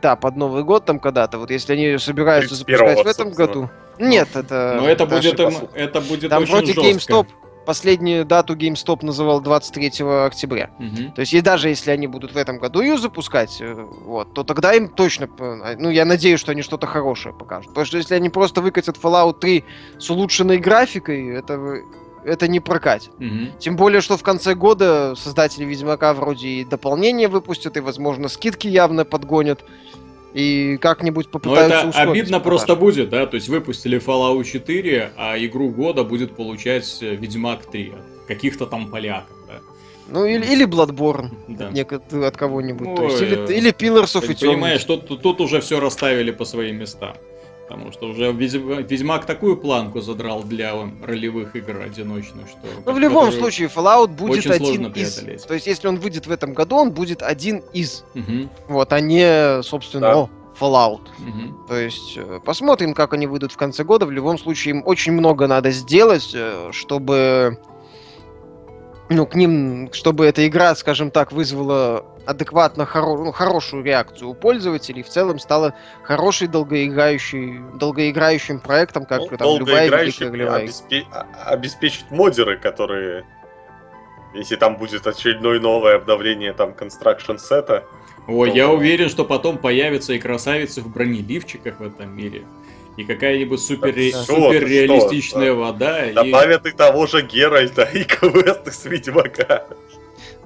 [0.00, 1.38] Да, под Новый год там когда-то.
[1.38, 3.68] Вот если они собираются запускать в этом году.
[3.98, 4.76] Нет, это...
[4.80, 7.12] Но это будет, им, это будет Там очень вроде жестко.
[7.12, 7.26] GameStop
[7.64, 9.88] последнюю дату GameStop называл 23
[10.26, 10.70] октября.
[10.78, 11.12] Угу.
[11.14, 14.44] То есть и даже если они будут в этом году ее запускать, э, вот, то
[14.44, 17.68] тогда им точно, э, ну я надеюсь, что они что-то хорошее покажут.
[17.68, 19.64] Потому что если они просто выкатят Fallout 3
[19.98, 21.80] с улучшенной графикой, это
[22.24, 23.12] это не прокатит.
[23.18, 23.58] Угу.
[23.58, 28.66] Тем более, что в конце года создатели Ведьмака вроде и дополнение выпустят, и, возможно, скидки
[28.66, 29.62] явно подгонят
[30.34, 33.26] и как-нибудь попытаются Но это обидно просто будет, да?
[33.26, 38.66] То есть выпустили Fallout 4, а игру года будет получать э, Ведьмак 3 от каких-то
[38.66, 39.60] там поляков, да?
[40.08, 41.68] Ну, или, или Bloodborne да.
[41.68, 42.88] от, от кого-нибудь.
[42.88, 44.48] Ой, то есть, или, или Pillars of Eternity.
[44.48, 47.14] Понимаешь, тут, тут уже все расставили по своим местам.
[47.66, 52.58] Потому что уже Ведьмак такую планку задрал для ролевых игр одиночных, что...
[52.84, 55.14] Ну, в любом случае, Fallout будет один из...
[55.44, 58.04] То есть, если он выйдет в этом году, он будет один из.
[58.14, 58.48] Угу.
[58.68, 60.28] Вот, а не, собственно, да.
[60.60, 61.00] Fallout.
[61.18, 61.66] Угу.
[61.68, 64.06] То есть, э, посмотрим, как они выйдут в конце года.
[64.06, 67.58] В любом случае, им очень много надо сделать, э, чтобы
[69.08, 74.34] ну, к ним, чтобы эта игра, скажем так, вызвала адекватно хоро ну, хорошую реакцию у
[74.34, 81.04] пользователей, в целом стала хорошей долгоиграющей, долгоиграющим проектом, как ну, там любая великая обеспе...
[81.12, 83.26] А, обеспечить модеры, которые,
[84.34, 87.84] если там будет очередное новое обновление там Construction сета.
[88.26, 88.56] Ой, то...
[88.56, 92.44] я уверен, что потом появятся и красавицы в бронеливчиках в этом мире
[92.96, 96.12] и какая-нибудь супер, да, супер реалистичная что, вода.
[96.12, 96.70] Добавят и...
[96.70, 99.64] и того же Геральта, и квесты с Ведьмака.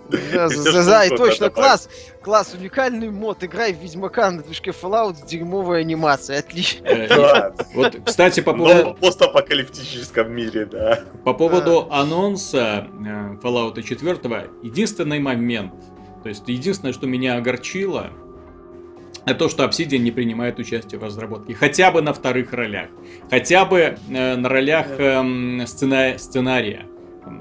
[0.08, 1.88] Да, да, и точно, класс,
[2.22, 6.86] класс, уникальный мод, играй в Ведьмака на движке Fallout с дерьмовой анимацией, отлично.
[6.86, 8.94] Э, вот, кстати, по поводу...
[8.94, 11.00] Постапокалиптическом мире, да.
[11.24, 15.74] По поводу анонса э, Fallout 4, единственный момент,
[16.22, 18.10] то есть единственное, что меня огорчило,
[19.34, 21.54] то, что Obsidian не принимает участие в разработке.
[21.54, 22.88] Хотя бы на вторых ролях.
[23.30, 26.18] Хотя бы э, на ролях э, сцена...
[26.18, 26.86] сценария.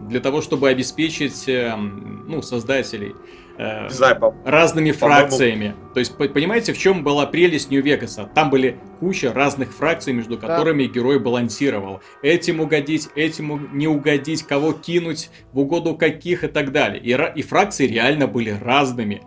[0.09, 3.15] Для того, чтобы обеспечить э, ну, создателей
[3.57, 5.75] э, знаю, разными фракциями.
[5.93, 8.29] То есть, понимаете, в чем была прелесть Нью-Вегаса?
[8.33, 10.93] Там были куча разных фракций, между которыми да.
[10.93, 12.01] герой балансировал.
[12.21, 17.01] Этим угодить, этим не угодить, кого кинуть, в угоду каких и так далее.
[17.01, 19.21] И, и фракции реально были разными.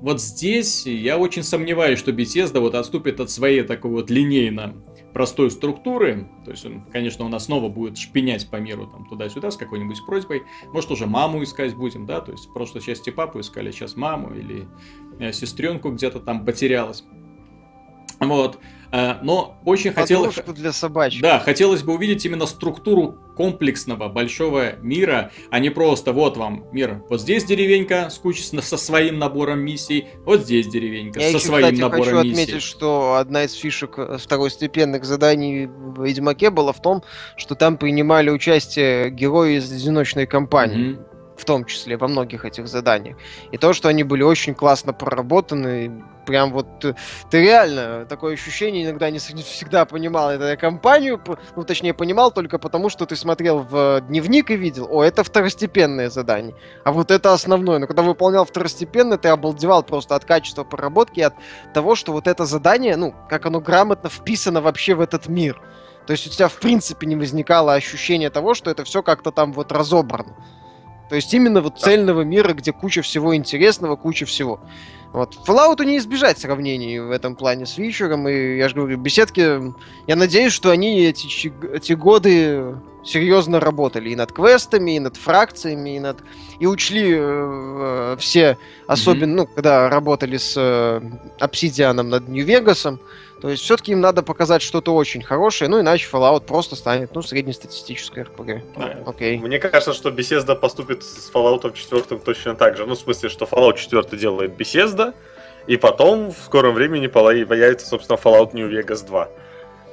[0.00, 4.74] Вот здесь я очень сомневаюсь, что Bethesda вот отступит от своей такой вот линейно
[5.12, 6.28] простой структуры.
[6.44, 10.42] То есть он, конечно, нас снова будет шпинять по миру там туда-сюда с какой-нибудь просьбой.
[10.72, 12.20] Может, уже маму искать будем, да?
[12.20, 14.66] То есть в прошлой части папу искали, сейчас маму или
[15.18, 17.04] э, сестренку где-то там потерялась.
[18.20, 18.58] Вот.
[18.92, 20.36] Э, но очень хотелось...
[20.46, 21.22] для собачек.
[21.22, 27.02] Да, хотелось бы увидеть именно структуру комплексного большого мира, а не просто вот вам мир.
[27.08, 31.46] Вот здесь деревенька с кучей, со своим набором миссий, вот здесь деревенька Я со еще,
[31.46, 32.42] своим кстати, набором хочу миссий.
[32.42, 37.02] отметить, что одна из фишек э, второстепенных заданий в Ведьмаке была в том,
[37.36, 40.96] что там принимали участие герои из одиночной кампании.
[40.96, 41.09] Mm-hmm
[41.40, 43.16] в том числе во многих этих заданиях.
[43.50, 45.90] И то, что они были очень классно проработаны,
[46.26, 46.94] прям вот э,
[47.30, 51.18] ты реально такое ощущение иногда не, всегда понимал эту компанию,
[51.56, 56.10] ну точнее понимал только потому, что ты смотрел в дневник и видел, о, это второстепенное
[56.10, 57.78] задание, а вот это основное.
[57.78, 61.34] Но когда выполнял второстепенное, ты обалдевал просто от качества проработки, от
[61.72, 65.60] того, что вот это задание, ну, как оно грамотно вписано вообще в этот мир.
[66.06, 69.52] То есть у тебя в принципе не возникало ощущения того, что это все как-то там
[69.52, 70.34] вот разобрано.
[71.10, 74.60] То есть именно вот цельного мира, где куча всего интересного, куча всего.
[75.12, 75.36] Вот.
[75.44, 79.60] Fallout не избежать сравнений в этом плане с Вичером, и я же говорю, беседки,
[80.06, 85.96] я надеюсь, что они эти, эти годы серьезно работали и над квестами, и над фракциями,
[85.96, 86.18] и над
[86.60, 88.56] и учли э, все,
[88.86, 89.36] особенно, mm-hmm.
[89.36, 91.00] ну, когда работали с э,
[91.40, 93.00] Obsidian над Нью-Вегасом,
[93.40, 97.22] то есть все-таки им надо показать что-то очень хорошее, ну иначе Fallout просто станет, ну,
[97.22, 98.62] среднестатистической RPG.
[98.76, 98.98] Да.
[99.06, 99.38] Окей.
[99.38, 102.86] Мне кажется, что Bethesda поступит с Fallout 4 точно так же.
[102.86, 105.14] Ну, в смысле, что Fallout 4 делает Bethesda,
[105.66, 109.28] и потом в скором времени появится, собственно, Fallout New Vegas 2.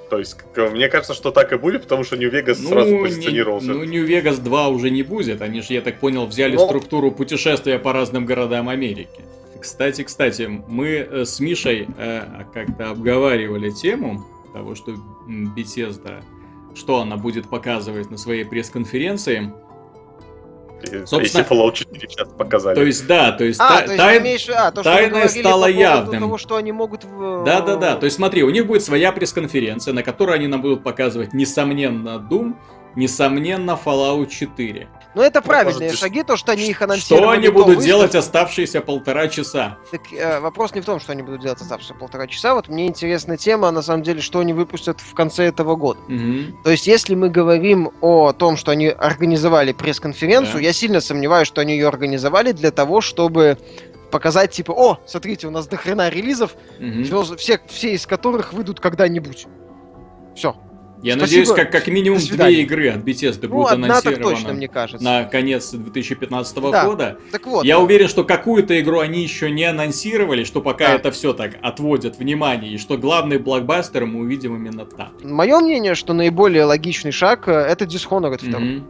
[0.09, 3.67] То есть, мне кажется, что так и будет, потому что New Vegas ну, сразу позиционировался.
[3.67, 5.41] Не, ну, New Vegas 2 уже не будет.
[5.41, 6.65] Они же, я так понял, взяли Но...
[6.65, 9.19] структуру путешествия по разным городам Америки.
[9.59, 14.93] Кстати, кстати, мы э, с Мишей э, как-то обговаривали тему того, что
[15.27, 16.23] Bethesda,
[16.75, 19.53] что она будет показывать на своей пресс-конференции.
[21.05, 22.75] Собственно, Если Fallout 4 сейчас показали.
[22.75, 24.19] То есть, да, то есть, а, та, то есть тай...
[24.19, 24.47] имеешь...
[24.49, 26.19] а, то, тайное стало по явным.
[26.19, 27.01] того, что они могут...
[27.45, 27.95] Да, да, да.
[27.95, 32.23] То есть, смотри, у них будет своя пресс-конференция, на которой они нам будут показывать, несомненно,
[32.29, 32.55] Doom,
[32.97, 34.87] несомненно, Fallout 4.
[35.13, 37.23] Но это правильные может, шаги, то, что они их анонсировали.
[37.23, 39.77] Что они будут делать оставшиеся полтора часа?
[39.89, 42.53] Так, э, вопрос не в том, что они будут делать оставшиеся полтора часа.
[42.55, 45.99] Вот мне интересная тема, на самом деле, что они выпустят в конце этого года.
[46.01, 46.63] Угу.
[46.63, 50.61] То есть, если мы говорим о том, что они организовали пресс-конференцию, да.
[50.61, 53.57] я сильно сомневаюсь, что они ее организовали для того, чтобы
[54.11, 57.35] показать, типа, о, смотрите, у нас дохрена релизов, угу.
[57.37, 59.47] все, все из которых выйдут когда-нибудь.
[60.35, 60.55] Все.
[61.03, 61.41] Я Спасибо.
[61.41, 65.03] надеюсь, как, как минимум две игры от Bethesda ну, будут анонсированы точно, мне кажется.
[65.03, 66.85] на конец 2015 да.
[66.85, 67.17] года.
[67.31, 67.83] Так вот, Я да.
[67.83, 70.95] уверен, что какую-то игру они еще не анонсировали, что пока да.
[70.95, 75.11] это все так отводят внимание, и что главный блокбастер мы увидим именно там.
[75.23, 78.59] Мое мнение, что наиболее логичный шаг э, это Dishonored 2.
[78.59, 78.83] Mm-hmm.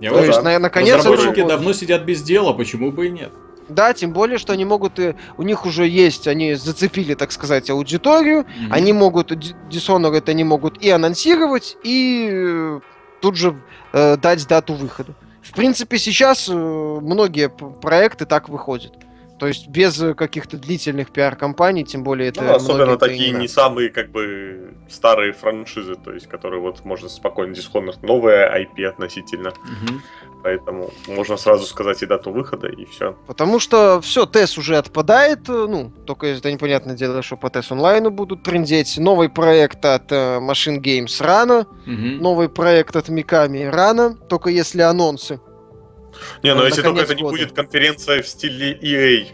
[0.00, 3.30] Я То есть, на, наконец Разработчики давно сидят без дела, почему бы и нет?
[3.68, 7.68] Да, тем более, что они могут, и, у них уже есть, они зацепили, так сказать,
[7.70, 8.68] аудиторию, mm-hmm.
[8.70, 12.80] они могут, Dishonored они могут и анонсировать, и э,
[13.20, 13.60] тут же
[13.92, 15.14] э, дать дату выхода.
[15.42, 18.92] В принципе, сейчас э, многие проекты так выходят.
[19.38, 22.42] То есть без каких-то длительных пиар-компаний, тем более это...
[22.42, 27.52] Ну, особенно такие не самые, как бы, старые франшизы, то есть, которые вот можно спокойно
[27.52, 29.50] Dishonored, новая IP относительно.
[29.50, 30.00] Угу.
[30.42, 33.16] Поэтому можно сразу сказать и дату выхода, и все.
[33.26, 37.70] Потому что все, ТЭС уже отпадает, э, ну, только это непонятное дело, что по ТЭС
[37.72, 38.98] онлайну будут трендеть.
[38.98, 42.22] Новый проект от uh, Machine Games рано, угу.
[42.22, 45.40] новый проект от Миками рано, только если анонсы.
[46.42, 49.26] Не, ну если только это не будет конференция в стиле EA,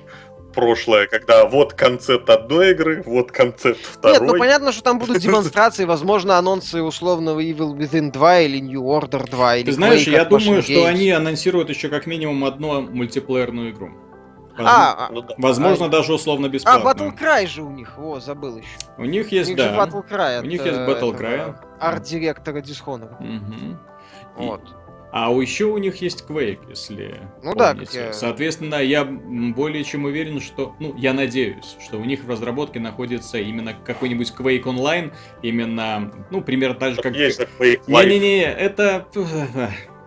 [0.54, 4.20] прошлое, когда вот концепт одной игры, вот концепт второй.
[4.20, 8.82] Нет, ну понятно, что там будут демонстрации, возможно, анонсы условного Evil Within 2 или New
[8.82, 13.72] Order 2 или Ты знаешь, я думаю, что они анонсируют еще как минимум одну мультиплеерную
[13.72, 13.90] игру.
[14.56, 15.34] А, ну, да.
[15.36, 16.88] Возможно, а, даже условно бесплатно.
[16.88, 18.68] А, Battle Cry же у них, о, забыл еще.
[18.98, 19.74] У них есть, у них да.
[19.74, 20.40] Battle Cry.
[20.40, 21.56] У них есть Battle Cry.
[21.80, 23.16] Арт-директора Dishonored.
[23.18, 24.44] Угу.
[24.44, 24.62] Вот.
[25.16, 27.88] А еще у них есть Quake, если Ну помните.
[27.92, 28.12] да, я...
[28.12, 30.74] Соответственно, я более чем уверен, что...
[30.80, 36.42] Ну, я надеюсь, что у них в разработке находится именно какой-нибудь Quake Online, именно, ну,
[36.42, 37.14] примерно так же, как...
[37.14, 38.08] Есть Quake Live.
[38.08, 39.06] Не-не-не, это...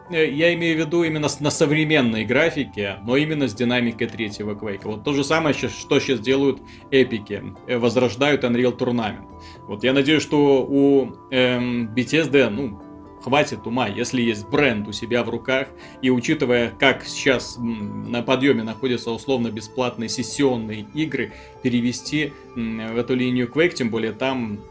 [0.10, 4.82] Я имею в виду именно на современной графике, но именно с динамикой третьего Quake.
[4.84, 6.60] Вот то же самое, что сейчас делают
[6.92, 7.44] эпики.
[7.68, 9.26] Э, возрождают Unreal Tournament.
[9.68, 12.82] Вот я надеюсь, что у эм, Bethesda, ну,
[13.28, 15.68] хватит ума, если есть бренд у себя в руках,
[16.02, 23.52] и учитывая, как сейчас на подъеме находятся условно бесплатные сессионные игры, перевести в эту линию
[23.54, 24.62] Quake, тем более там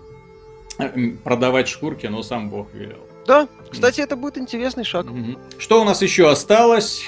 [0.78, 3.06] э, продавать шкурки, но сам бог велел.
[3.26, 5.06] Да, кстати, это будет интересный шаг.
[5.58, 7.04] Что у нас еще осталось?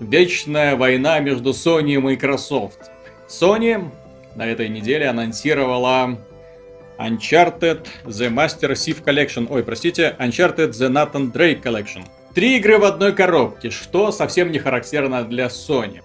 [0.00, 2.90] Вечная война между Sony и Microsoft.
[3.26, 3.90] Sony
[4.36, 6.18] на этой неделе анонсировала
[6.98, 9.46] Uncharted The Master Chief Collection.
[9.50, 12.04] Ой, простите, Uncharted The Nathan Drake Collection.
[12.34, 16.00] Три игры в одной коробке, что совсем не характерно для Sony.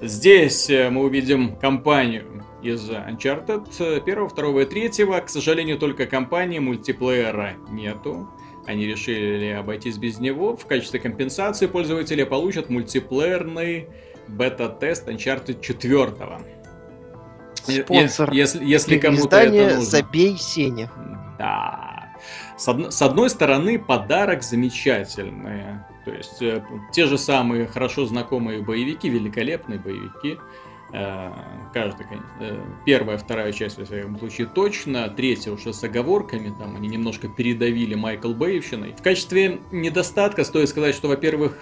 [0.00, 5.20] Здесь э, мы увидим компанию из Uncharted 1, 2 и 3.
[5.20, 8.28] К сожалению, только компании мультиплеера нету.
[8.66, 10.56] Они решили обойтись без него.
[10.56, 13.88] В качестве компенсации пользователи получат мультиплеерный
[14.28, 16.14] бета-тест Uncharted 4.
[17.72, 18.32] Спонсор.
[18.32, 19.80] Если, если кому-то это нужно.
[19.82, 20.90] Забей Сеня.
[21.38, 21.96] Да.
[22.56, 22.92] С, од...
[22.92, 25.80] с одной стороны, подарок замечательный.
[26.04, 30.38] То есть, э, те же самые хорошо знакомые боевики, великолепные боевики.
[30.92, 31.32] Э,
[31.74, 32.08] каждая,
[32.40, 35.08] э, первая, вторая часть, в всяком случае, точно.
[35.08, 36.54] Третья уже с оговорками.
[36.58, 38.94] Там они немножко передавили Майкл Бэйвщиной.
[38.96, 41.58] В качестве недостатка стоит сказать, что, во-первых,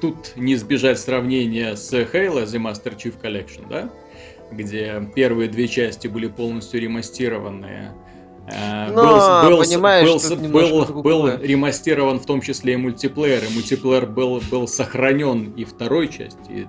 [0.00, 3.90] тут не избежать сравнения с Halo The Master Chief Collection, да?
[4.50, 7.94] Где первые две части были полностью ремастированные.
[8.52, 14.06] Э, Но, был, был, был, был, был ремастирован в том числе и мультиплеер, и мультиплеер
[14.06, 16.66] был, был сохранен и второй части, и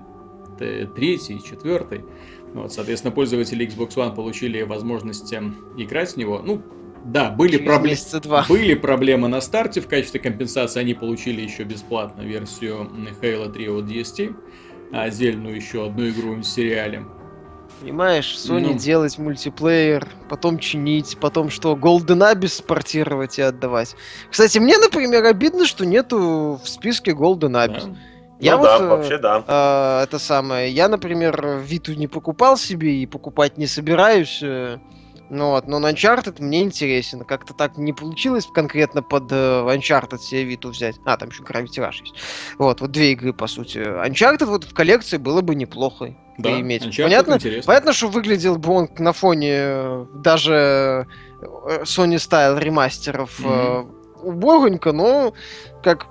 [0.94, 2.04] третьей, и четвертой.
[2.54, 6.40] Вот, соответственно, пользователи Xbox One получили возможность эм, играть в него.
[6.44, 6.62] Ну,
[7.04, 7.96] да, были, проблемы,
[8.48, 9.80] были проблемы на старте.
[9.80, 14.34] В качестве компенсации они получили еще бесплатно версию Halo 3 от DST,
[14.92, 17.04] отдельную еще одну игру в сериале.
[17.80, 18.78] Понимаешь, Sony ну.
[18.78, 23.96] делать мультиплеер, потом чинить, потом что, Golden Abyss портировать и отдавать.
[24.30, 27.86] Кстати, мне, например, обидно, что нету в списке Golden Abyss.
[27.86, 27.96] Да.
[28.38, 29.44] Я ну вот, да, э, вообще да.
[29.46, 30.70] Э, это самое.
[30.70, 34.42] Я, например, Виту не покупал себе и покупать не собираюсь.
[35.34, 37.24] Ну вот, но Uncharted мне интересен.
[37.24, 40.96] Как-то так не получилось конкретно под э, Uncharted себе Виту взять.
[41.06, 42.14] А, там еще Gravity Rush есть.
[42.58, 43.78] Вот, вот две игры, по сути.
[43.78, 46.82] Uncharted вот в коллекции было бы неплохо да, иметь.
[46.82, 47.66] Uncharted понятно, интересно.
[47.66, 51.06] понятно, что выглядел бы он на фоне э, даже
[51.40, 53.88] э, Sony Style ремастеров mm-hmm.
[54.20, 55.32] э, убогонько, но
[55.82, 56.08] как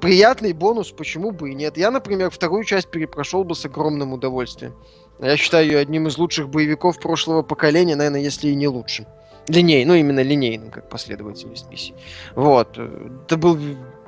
[0.00, 1.76] приятный бонус, почему бы и нет.
[1.76, 4.74] Я, например, вторую часть перепрошел бы с огромным удовольствием.
[5.20, 9.06] Я считаю ее одним из лучших боевиков прошлого поколения, наверное, если и не лучшим.
[9.48, 11.94] Линей, ну именно линейным, как последовательность миссий.
[12.34, 12.78] Вот.
[12.78, 13.58] Это была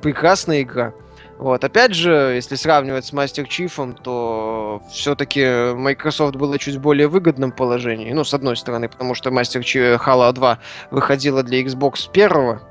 [0.01, 0.93] прекрасная игра.
[1.37, 7.51] Вот, опять же, если сравнивать с Master Chief, то все-таки Microsoft было чуть более выгодном
[7.51, 8.11] положении.
[8.11, 12.63] Ну, с одной стороны, потому что Master Chief Halo 2 выходила для Xbox первого,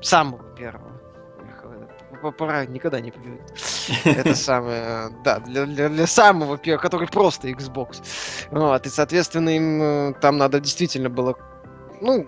[0.00, 0.44] самого.
[2.30, 3.52] Пора никогда не привыкнет.
[4.04, 8.02] Это самое, да, для, для, для самого первого, который просто Xbox.
[8.50, 11.34] Вот, и, соответственно, им э, там надо действительно было,
[12.00, 12.26] ну,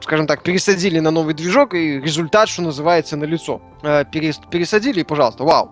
[0.00, 3.60] скажем так, пересадили на новый движок, и результат, что называется, на лицо.
[3.82, 5.70] Э, пересадили, и, пожалуйста, вау,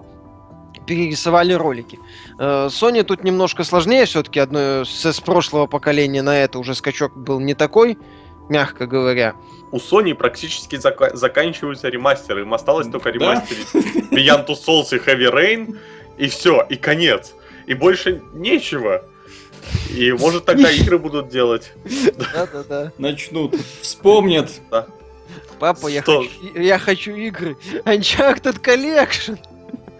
[0.87, 1.99] перерисовали ролики.
[2.39, 7.17] Э, Sony тут немножко сложнее, все-таки одно с, с прошлого поколения на это уже скачок
[7.17, 7.99] был не такой,
[8.49, 9.35] мягко говоря.
[9.71, 13.81] У Sony практически зак- заканчиваются ремастеры, им осталось только ремастерить да?
[14.17, 15.79] Beyond Two Souls и Heavy Rain,
[16.17, 17.35] и все, и конец.
[17.67, 19.05] И больше нечего.
[19.95, 21.73] И может тогда игры будут делать.
[22.33, 22.93] Да-да-да.
[22.97, 23.55] Начнут.
[23.83, 24.51] Вспомнят.
[25.59, 27.57] Папа, я хочу, я хочу игры.
[27.85, 29.39] Uncharted Collection.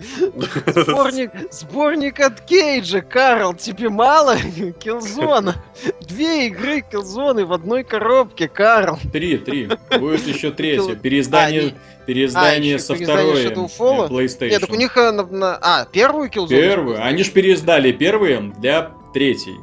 [0.01, 4.37] Сборник, сборник от Кейджа, Карл, тебе мало?
[4.81, 5.57] Килзона.
[6.01, 8.99] Две игры Килзоны в одной коробке, Карл.
[9.13, 9.69] Три, три.
[9.99, 10.95] Будет еще третье.
[10.95, 14.51] Переиздание, а, переиздание а, со второй PlayStation.
[14.51, 15.59] Нет, так у них э, на, на...
[15.61, 16.49] А, первую Killzone?
[16.49, 17.05] Первую.
[17.05, 19.57] Они же переиздали первые для третьей.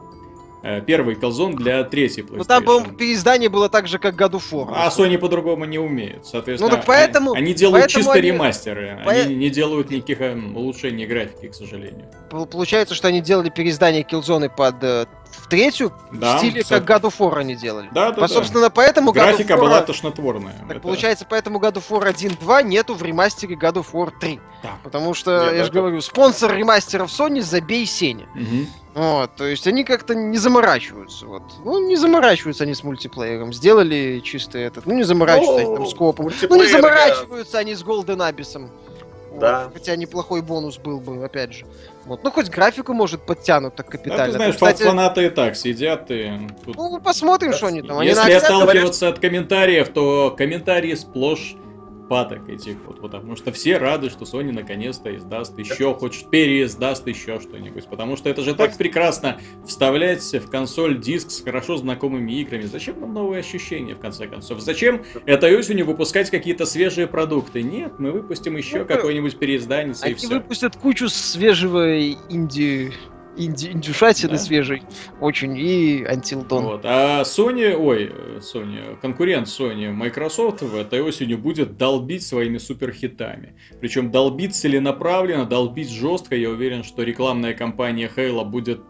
[0.68, 2.38] Э, первый Killzone для третьей PlayStation.
[2.38, 4.74] Ну там переиздание было так же, как of War.
[4.74, 6.26] А Sony по-другому не умеют.
[6.26, 8.22] Соответственно, ну, так поэтому, они, они делают поэтому чисто они...
[8.24, 9.00] ремастеры.
[9.06, 9.12] По...
[9.12, 12.08] Они не делают никаких эм, улучшений графики, к сожалению.
[12.52, 15.06] Получается, что они делали переиздание Killzone под э,
[15.46, 16.82] в третью да, в стиле, все...
[16.82, 17.88] как God of War они делали.
[17.92, 19.62] Да, да, По, Собственно, поэтому Графика God of War...
[19.62, 20.54] была тошнотворная.
[20.54, 20.80] Так это...
[20.80, 24.40] получается, поэтому God of War 1.2 нету в ремастере God of War 3.
[24.64, 24.72] Да.
[24.84, 28.28] Потому что, Нет, я же говорю, спонсор ремастеров Sony забей Сеня.
[28.34, 29.02] Угу.
[29.02, 31.28] Вот, то есть они как-то не заморачиваются.
[31.28, 31.44] Вот.
[31.64, 33.54] Ну, не заморачиваются они с мультиплеером.
[33.54, 34.88] Сделали чисто этот.
[34.88, 36.32] Ну, не заморачиваются ну, они там с копом.
[36.50, 38.68] Ну, не заморачиваются они с Golden Abyss.
[39.40, 39.66] Да.
[39.66, 39.74] Вот.
[39.74, 41.66] Хотя неплохой бонус был бы, опять же.
[42.06, 42.24] Вот.
[42.24, 44.18] Ну, хоть графику, может, подтянут так капитально.
[44.18, 44.88] Да, ты знаешь, Тут, кстати...
[44.88, 46.32] фанаты и так сидят и...
[46.64, 46.76] Тут...
[46.76, 48.02] Ну, посмотрим, что они там.
[48.02, 49.18] Если они отталкиваться говорят...
[49.18, 51.56] от комментариев, то комментарии сплошь
[52.08, 57.40] паток этих вот, потому что все рады, что Sony наконец-то издаст еще, хоть переиздаст еще
[57.40, 62.64] что-нибудь, потому что это же так прекрасно вставлять в консоль диск с хорошо знакомыми играми.
[62.64, 64.60] Зачем нам новые ощущения, в конце концов?
[64.60, 67.62] Зачем этой осенью выпускать какие-то свежие продукты?
[67.64, 70.28] Нет, мы выпустим еще ну, какое-нибудь переиздание и все.
[70.28, 72.94] Они выпустят кучу свежего инди
[73.38, 74.38] инди, индюшатины да.
[74.38, 74.84] свежий
[75.20, 76.62] очень и Until Dawn.
[76.64, 76.82] Вот.
[76.84, 83.56] А Sony, ой, Sony, конкурент Sony, Microsoft в этой осенью будет долбить своими суперхитами.
[83.80, 86.36] Причем долбить целенаправленно, долбить жестко.
[86.36, 88.82] Я уверен, что рекламная кампания Halo будет...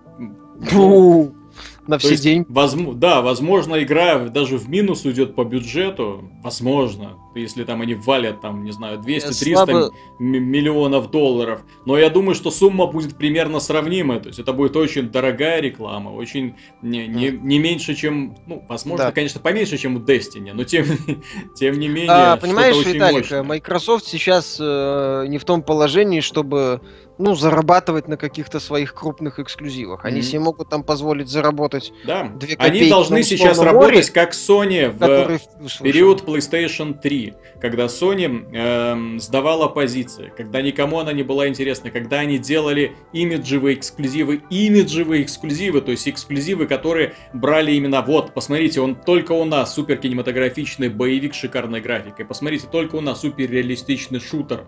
[0.69, 1.34] Фу
[1.87, 2.45] на все деньги.
[2.49, 6.29] Возможно, да, возможно, игра даже в минус уйдет по бюджету.
[6.43, 7.17] Возможно.
[7.35, 9.91] Если там они валят, там, не знаю, 200-300 слабо...
[10.19, 11.63] миллионов долларов.
[11.85, 14.19] Но я думаю, что сумма будет примерно сравнимая.
[14.19, 19.05] То есть это будет очень дорогая реклама, очень не, не, не меньше, чем, ну, возможно,
[19.05, 19.11] да.
[19.11, 20.85] конечно, поменьше, чем у Destiny, но тем,
[21.55, 22.11] тем не менее.
[22.11, 23.43] А, понимаешь, Виталик, мощное.
[23.43, 26.81] Microsoft сейчас э, не в том положении, чтобы
[27.17, 30.05] ну, зарабатывать на каких-то своих крупных эксклюзивах.
[30.05, 30.23] Они mm-hmm.
[30.23, 32.23] себе могут там позволить заработать да.
[32.23, 38.45] две копейки Они должны сейчас море, работать как Sony в период PlayStation 3, когда Sony
[38.53, 45.23] э, сдавала позиции, когда никому она не была интересна, когда они делали имиджевые эксклюзивы, имиджевые
[45.23, 50.89] эксклюзивы, то есть эксклюзивы, которые брали именно вот, посмотрите, он только у нас супер кинематографичный
[50.89, 54.65] боевик с шикарной графикой, посмотрите, только у нас супер реалистичный шутер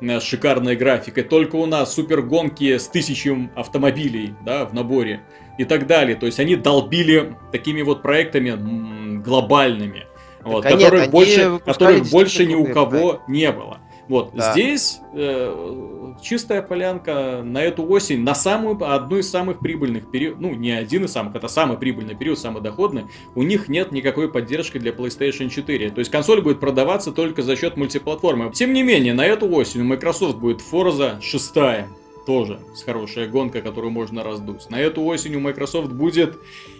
[0.00, 1.24] с шикарной графикой.
[1.24, 5.20] Только у нас супер гонки с тысячей автомобилей, да, в наборе
[5.58, 6.16] и так далее.
[6.16, 10.06] То есть они долбили такими вот проектами глобальными,
[10.42, 13.20] вот, которых нет, больше, которых больше ни у кого да.
[13.28, 13.78] не было.
[14.10, 14.50] Вот да.
[14.50, 20.52] здесь э, чистая полянка на эту осень, на самую одну из самых прибыльных периодов, ну
[20.52, 23.04] не один из самых, это самый прибыльный период, самый доходный.
[23.36, 27.54] У них нет никакой поддержки для PlayStation 4, то есть консоль будет продаваться только за
[27.54, 28.50] счет мультиплатформы.
[28.52, 33.60] Тем не менее, на эту осень у Microsoft будет Forza 6 тоже с хорошая гонка,
[33.60, 34.68] которую можно раздуть.
[34.70, 36.36] На эту осень у Microsoft будет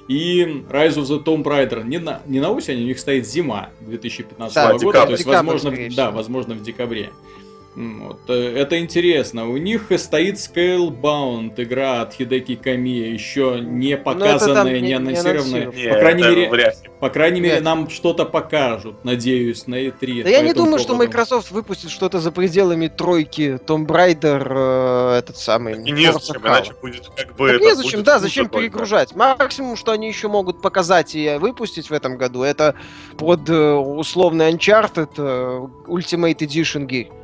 [0.08, 1.84] и Rise of the Tomb Raider.
[1.84, 5.24] Не на, не на осень, у них стоит зима 2015 да, года, декабрь, то есть,
[5.24, 7.10] декабрь, возможно, да, возможно, в декабре.
[7.80, 9.48] Вот, э, это интересно.
[9.48, 15.66] У них стоит Scalebound, игра от Хидеки Камия, еще не ну, показанная, не, анонсированная.
[15.72, 20.24] Не по крайней мере, по крайней мере, нам что-то покажут, надеюсь, на E3.
[20.24, 20.82] Да я не думаю, поводу.
[20.82, 25.82] что Microsoft выпустит что-то за пределами тройки Tomb Raider, э, этот самый.
[25.82, 27.52] И не зачем, иначе будет как бы.
[27.52, 29.14] Так незачем, да, зачем перегружать?
[29.14, 32.74] Максимум, что они еще могут показать и выпустить в этом году, это
[33.16, 35.16] под э, условный Uncharted
[35.86, 37.19] Ultimate Edition Gear.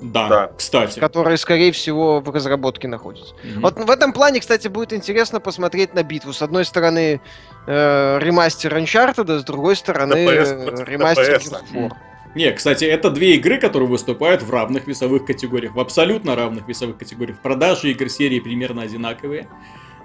[0.00, 0.98] Да, да, кстати.
[0.98, 3.34] Которые, скорее всего, в разработке находятся.
[3.34, 3.60] Mm-hmm.
[3.60, 6.32] Вот в этом плане, кстати, будет интересно посмотреть на битву.
[6.32, 7.20] С одной стороны,
[7.66, 11.92] э, ремастер Uncharted, с другой стороны, э, ремастер Gears
[12.34, 16.96] Не, кстати, это две игры, которые выступают в равных весовых категориях, в абсолютно равных весовых
[16.96, 17.38] категориях.
[17.40, 19.48] Продажи игр серии примерно одинаковые.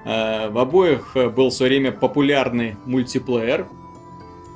[0.04, 3.68] Э, в обоих был в свое время популярный мультиплеер,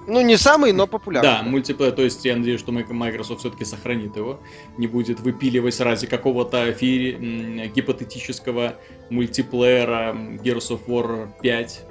[0.10, 1.30] ну, не самый, но популярный.
[1.30, 4.40] Да, мультиплеер, то есть я надеюсь, что Microsoft все-таки сохранит его,
[4.78, 8.76] не будет выпиливать ради какого-то гипотетического
[9.10, 11.86] мультиплеера Gears of War 5.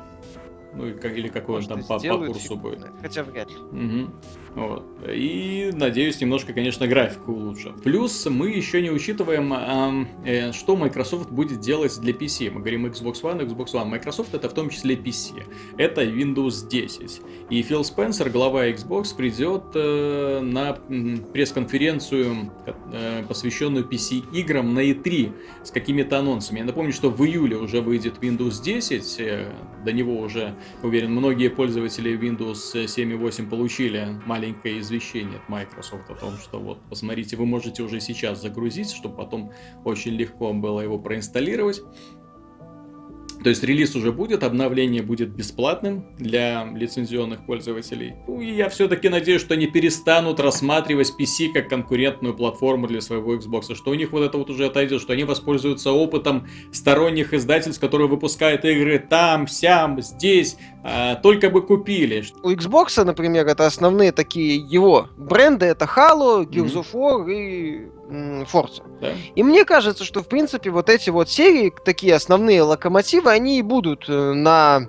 [0.75, 2.85] Ну, или какой он там по, по курсу будет.
[3.01, 3.57] Хотя вряд ли.
[3.57, 4.11] Угу.
[4.55, 4.85] Вот.
[5.07, 7.83] И, надеюсь, немножко, конечно, графику улучшат.
[7.83, 9.53] Плюс мы еще не учитываем,
[10.25, 12.51] э, что Microsoft будет делать для PC.
[12.51, 13.87] Мы говорим Xbox One, Xbox One.
[13.87, 15.45] Microsoft это в том числе PC.
[15.77, 17.21] Это Windows 10.
[17.51, 20.73] И Фил Спенсер, глава Xbox, придет э, на
[21.33, 22.51] пресс-конференцию,
[22.93, 25.33] э, посвященную PC-играм на E3
[25.65, 26.59] с какими-то анонсами.
[26.59, 29.17] Я напомню, что в июле уже выйдет Windows 10.
[29.21, 29.53] Э,
[29.85, 34.09] до него уже, уверен, многие пользователи Windows 7.8 получили
[34.39, 39.17] маленькое извещение от Microsoft о том, что вот, посмотрите, вы можете уже сейчас загрузить, чтобы
[39.17, 39.53] потом
[39.85, 41.83] очень легко было его проинсталлировать.
[43.43, 48.15] То есть релиз уже будет, обновление будет бесплатным для лицензионных пользователей.
[48.27, 53.37] Ну и я все-таки надеюсь, что они перестанут рассматривать PC как конкурентную платформу для своего
[53.37, 57.81] Xbox, что у них вот это вот уже отойдет, что они воспользуются опытом сторонних издательств,
[57.81, 62.25] которые выпускают игры там, сям, здесь, а, только бы купили.
[62.43, 66.87] У Xbox, например, это основные такие его бренды, это Halo, Gears mm-hmm.
[66.93, 68.83] of War и Forza.
[69.01, 69.13] Да?
[69.35, 73.63] И мне кажется, что, в принципе, вот эти вот серии, такие основные локомотивы, они и
[73.63, 74.89] будут э, на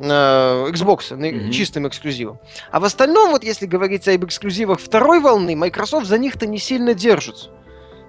[0.00, 1.50] Xbox, на mm-hmm.
[1.50, 2.38] чистым эксклюзивом.
[2.70, 6.94] А в остальном, вот если говорить об эксклюзивах второй волны, Microsoft за них-то не сильно
[6.94, 7.50] держится.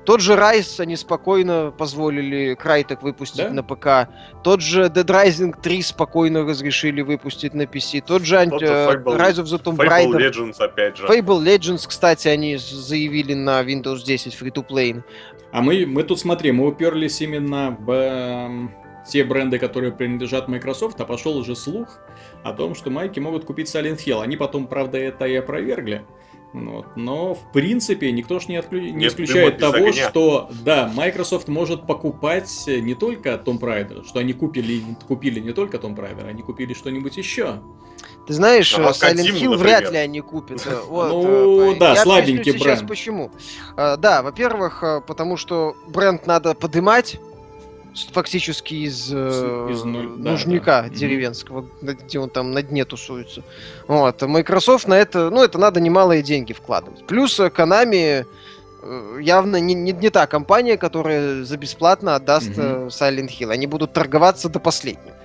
[0.06, 3.50] Тот же Rise они спокойно позволили Крайтек выпустить да?
[3.50, 4.10] на ПК.
[4.44, 8.04] Тот же Dead Rising 3 спокойно разрешили выпустить на PC.
[8.06, 10.12] Тот же Тот uh, Rise of the Tomb Raider.
[10.12, 11.06] Fable Legends опять же.
[11.06, 15.04] Fable Legends, кстати, они заявили на Windows 10 free-to-play.
[15.52, 18.68] А мы, мы тут, смотри, мы уперлись именно в э,
[19.08, 22.00] те бренды, которые принадлежат Microsoft, а пошел уже слух
[22.44, 24.22] о том, что майки могут купить Silent Hill.
[24.22, 26.06] Они потом, правда, это и опровергли.
[26.54, 26.86] Вот.
[26.98, 28.82] Но, в принципе, никто же не, отклю...
[28.82, 30.10] не исключает того, огня.
[30.10, 35.78] что, да, Microsoft может покупать не только Tomb Raider, что они купили, купили не только
[35.78, 37.62] Tomb Raider, они купили что-нибудь еще.
[38.28, 40.68] Ты знаешь, а Silent Hill вряд ли они купят.
[40.88, 42.64] Вот, ну, э, да, я слабенький бренд.
[42.64, 43.32] сейчас почему.
[43.76, 47.20] Да, во-первых, э, потому что бренд надо подымать,
[48.12, 50.96] фактически из, э, из нуль, нужника да, да.
[50.96, 51.98] деревенского, mm-hmm.
[52.06, 53.44] где он там на дне тусуется.
[53.88, 54.22] Вот.
[54.22, 57.06] Microsoft на это, ну, это надо немалые деньги вкладывать.
[57.06, 58.26] Плюс Konami
[58.84, 62.88] э, явно не, не, не та компания, которая за бесплатно отдаст mm-hmm.
[62.88, 63.52] Silent Hill.
[63.52, 65.16] Они будут торговаться до последнего.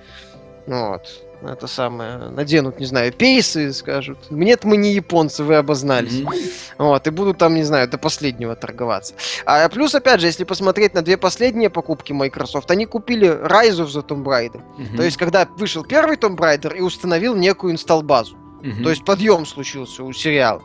[0.67, 6.21] Вот это самое, наденут, не знаю, пейсы, скажут, нет, мы не японцы, вы обознались.
[6.21, 6.75] Mm-hmm.
[6.77, 9.13] Вот, и будут там, не знаю, до последнего торговаться.
[9.45, 14.05] А плюс, опять же, если посмотреть на две последние покупки Microsoft, они купили of the
[14.05, 14.61] Tomb Raider.
[14.77, 14.97] Mm-hmm.
[14.97, 18.35] То есть, когда вышел первый Tomb Raider и установил некую инсталл-базу.
[18.35, 18.83] Mm-hmm.
[18.83, 20.61] То есть, подъем случился у сериала.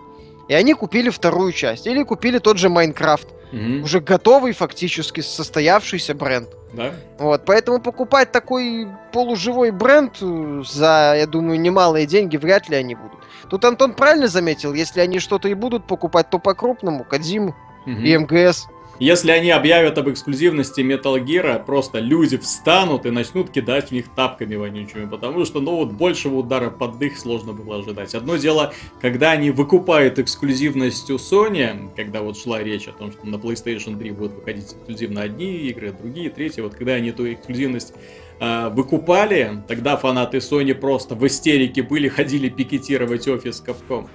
[0.48, 1.86] И они купили вторую часть.
[1.86, 3.28] Или купили тот же Майнкрафт.
[3.52, 3.82] Mm-hmm.
[3.82, 6.48] Уже готовый, фактически состоявшийся бренд.
[6.72, 6.94] Да.
[7.18, 12.94] Вот, поэтому покупать такой полуживой бренд э, за, я думаю, немалые деньги вряд ли они
[12.94, 13.20] будут.
[13.50, 17.90] Тут Антон правильно заметил, если они что-то и будут покупать, то по-крупному, Кадзиму угу.
[17.90, 18.68] и МГС.
[18.98, 24.06] Если они объявят об эксклюзивности Metal Gear, просто люди встанут и начнут кидать в них
[24.14, 28.14] тапками вонючими, потому что, ну, вот большего удара под дых сложно было ожидать.
[28.14, 33.26] Одно дело, когда они выкупают эксклюзивность у Sony, когда вот шла речь о том, что
[33.26, 37.94] на PlayStation 3 будут выходить эксклюзивно одни игры, другие, третьи, вот когда они эту эксклюзивность
[38.40, 44.06] э, выкупали, тогда фанаты Sony просто в истерике были, ходили пикетировать офис Capcom.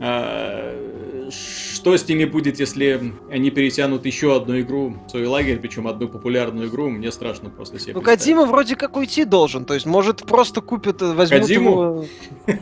[0.00, 5.86] А, что с ними будет, если они перетянут еще одну игру в свой лагерь, причем
[5.86, 9.86] одну популярную игру, мне страшно просто себе Ну, Кодзима вроде как уйти должен, то есть,
[9.86, 11.70] может, просто купят, возьмут Кодзиму?
[11.70, 12.04] его...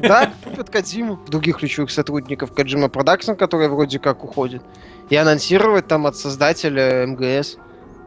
[0.00, 1.20] Да, купят Кодзиму.
[1.28, 4.62] Других ключевых сотрудников Kojima Productions, которые вроде как уходят.
[5.10, 7.58] И анонсировать там от создателя MGS.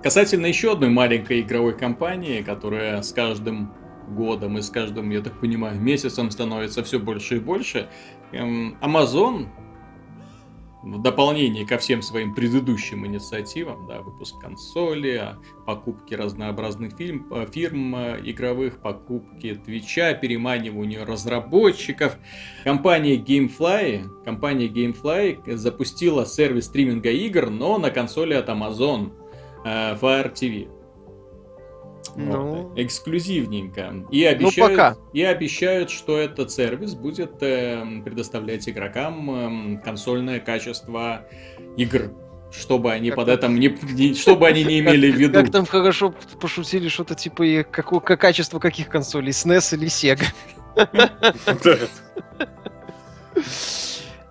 [0.04, 3.72] Касательно еще одной маленькой игровой компании, которая с каждым
[4.14, 7.90] годом и с каждым, я так понимаю, месяцем становится все больше и больше.
[8.32, 9.48] Эм, Amazon
[10.84, 17.48] в дополнение ко всем своим предыдущим инициативам, да, выпуск консоли, а, покупки разнообразных фильм, э,
[17.52, 22.18] фирм э, игровых, покупки Твича, переманивание разработчиков,
[22.64, 29.12] компания Gamefly, компания Gamefly запустила сервис стриминга игр, но на консоли от Amazon
[29.66, 30.70] э, Fire TV.
[32.16, 34.06] Ну, вот, эксклюзивненько.
[34.12, 34.98] И ну, обещают, ну, пока.
[35.14, 41.26] и обещают, что этот сервис будет э, предоставлять игрокам э, консольное качество
[41.78, 42.12] игр.
[42.52, 45.40] Чтобы они как под это не, не чтобы они не имели в виду.
[45.40, 50.26] Как там хорошо пошутили что-то типа какое качество каких консолей, SNES или Sega.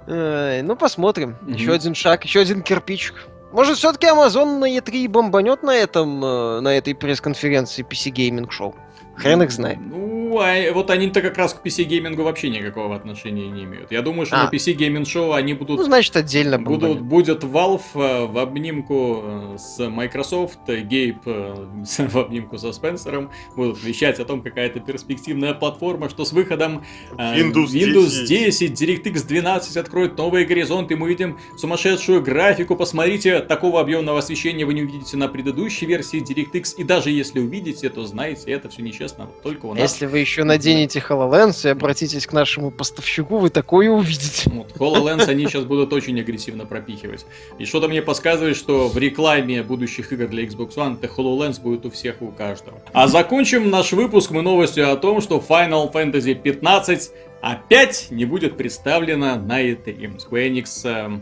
[0.08, 1.36] Ну посмотрим.
[1.46, 3.28] Еще один шаг, еще один кирпичик.
[3.50, 8.74] Может, все-таки Amazon на E3 бомбанет на этом, э, на этой пресс-конференции PC Gaming Show?
[9.18, 9.78] Хрен их знает.
[9.80, 13.90] Ну, а вот они-то как раз к PC-геймингу вообще никакого отношения не имеют.
[13.90, 14.44] Я думаю, что а.
[14.44, 15.78] на PC Gaming Show они будут...
[15.78, 17.00] Ну, значит, отдельно будут.
[17.00, 24.20] Будет Valve э, в обнимку э, с Microsoft, Гейб в обнимку со Спенсером, будут вещать
[24.20, 29.76] о том, какая это перспективная платформа, что с выходом Windows, Windows 10, 10 DirectX 12
[29.76, 35.28] откроет новые горизонты, мы увидим сумасшедшую графику, посмотрите, такого объемного освещения вы не увидите на
[35.28, 39.80] предыдущей версии DirectX, и даже если увидите, то знаете, это все нечестно, только у нас.
[39.80, 44.50] Если вы еще наденете HoloLens и обратитесь к нашему поставщику, вы такое увидите.
[44.50, 47.26] Вот, HoloLens они сейчас будут очень агрессивно пропихивать.
[47.58, 51.86] И что-то мне подсказывает, что в рекламе будущих игр для Xbox One это HoloLens будет
[51.86, 52.80] у всех и у каждого.
[52.92, 58.56] А закончим наш выпуск мы новостью о том, что Final Fantasy 15 опять не будет
[58.56, 60.18] представлена на E3.
[60.18, 61.20] Square Enix э,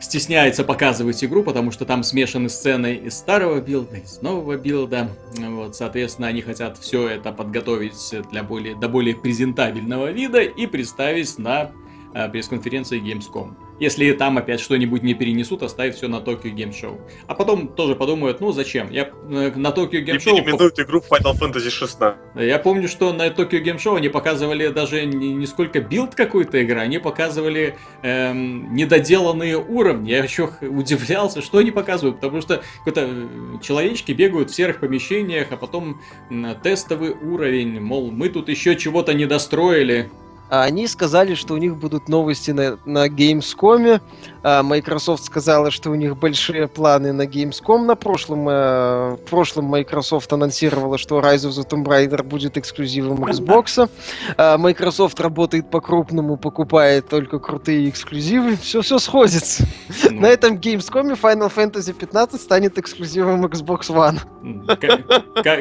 [0.00, 5.10] стесняется показывать игру, потому что там смешаны сцены из старого билда, из нового билда.
[5.36, 11.38] Вот, соответственно, они хотят все это подготовить для более, до более презентабельного вида и представить
[11.38, 11.70] на
[12.14, 13.67] э, пресс-конференции Gamescom.
[13.80, 17.00] Если там опять что-нибудь не перенесут, оставить все на Tokyo Game Show.
[17.26, 18.90] А потом тоже подумают, ну зачем?
[18.90, 20.36] Я э, на Tokyo Game Show...
[20.36, 22.18] переименуют игру Final Fantasy 16.
[22.36, 26.58] Я помню, что на Tokyo Game Show они показывали даже не, не сколько билд какой-то
[26.58, 30.10] игры, они показывали эм, недоделанные уровни.
[30.10, 33.28] Я еще удивлялся, что они показывают, потому что какой-то э,
[33.62, 36.00] человечки бегают в серых помещениях, а потом
[36.62, 40.10] тестовый уровень, мол, мы тут еще чего-то не достроили.
[40.50, 44.00] А они сказали, что у них будут новости на, на Gamescom.
[44.42, 47.84] А Microsoft сказала, что у них большие планы на Gamescom.
[47.84, 53.24] На прошлом, э, в прошлом Microsoft анонсировала, что Rise of the Tomb Raider будет эксклюзивом
[53.24, 53.90] Xbox.
[54.36, 58.56] А Microsoft работает по-крупному, покупает только крутые эксклюзивы.
[58.56, 59.66] Все, все сходится.
[60.10, 60.20] Ну.
[60.20, 64.18] На этом Gamescom Final Fantasy 15 станет эксклюзивом Xbox One.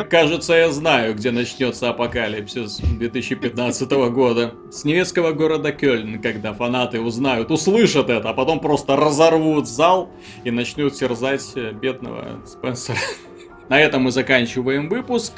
[0.10, 7.50] Кажется, я знаю, где начнется апокалипсис 2015 года с немецкого города Кёльн, когда фанаты узнают,
[7.50, 10.10] услышат это, а потом просто разорвут зал
[10.44, 12.98] и начнут терзать э, бедного Спенсера.
[13.70, 15.34] На этом мы заканчиваем выпуск.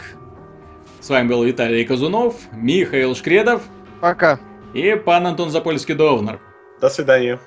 [1.00, 3.62] С вами был Виталий Казунов, Михаил Шкредов.
[4.02, 4.40] Пока.
[4.74, 6.40] И пан Антон Запольский-Довнер.
[6.82, 7.40] До свидания.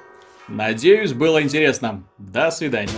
[0.49, 2.05] Надеюсь, было интересно.
[2.17, 2.89] До свидания.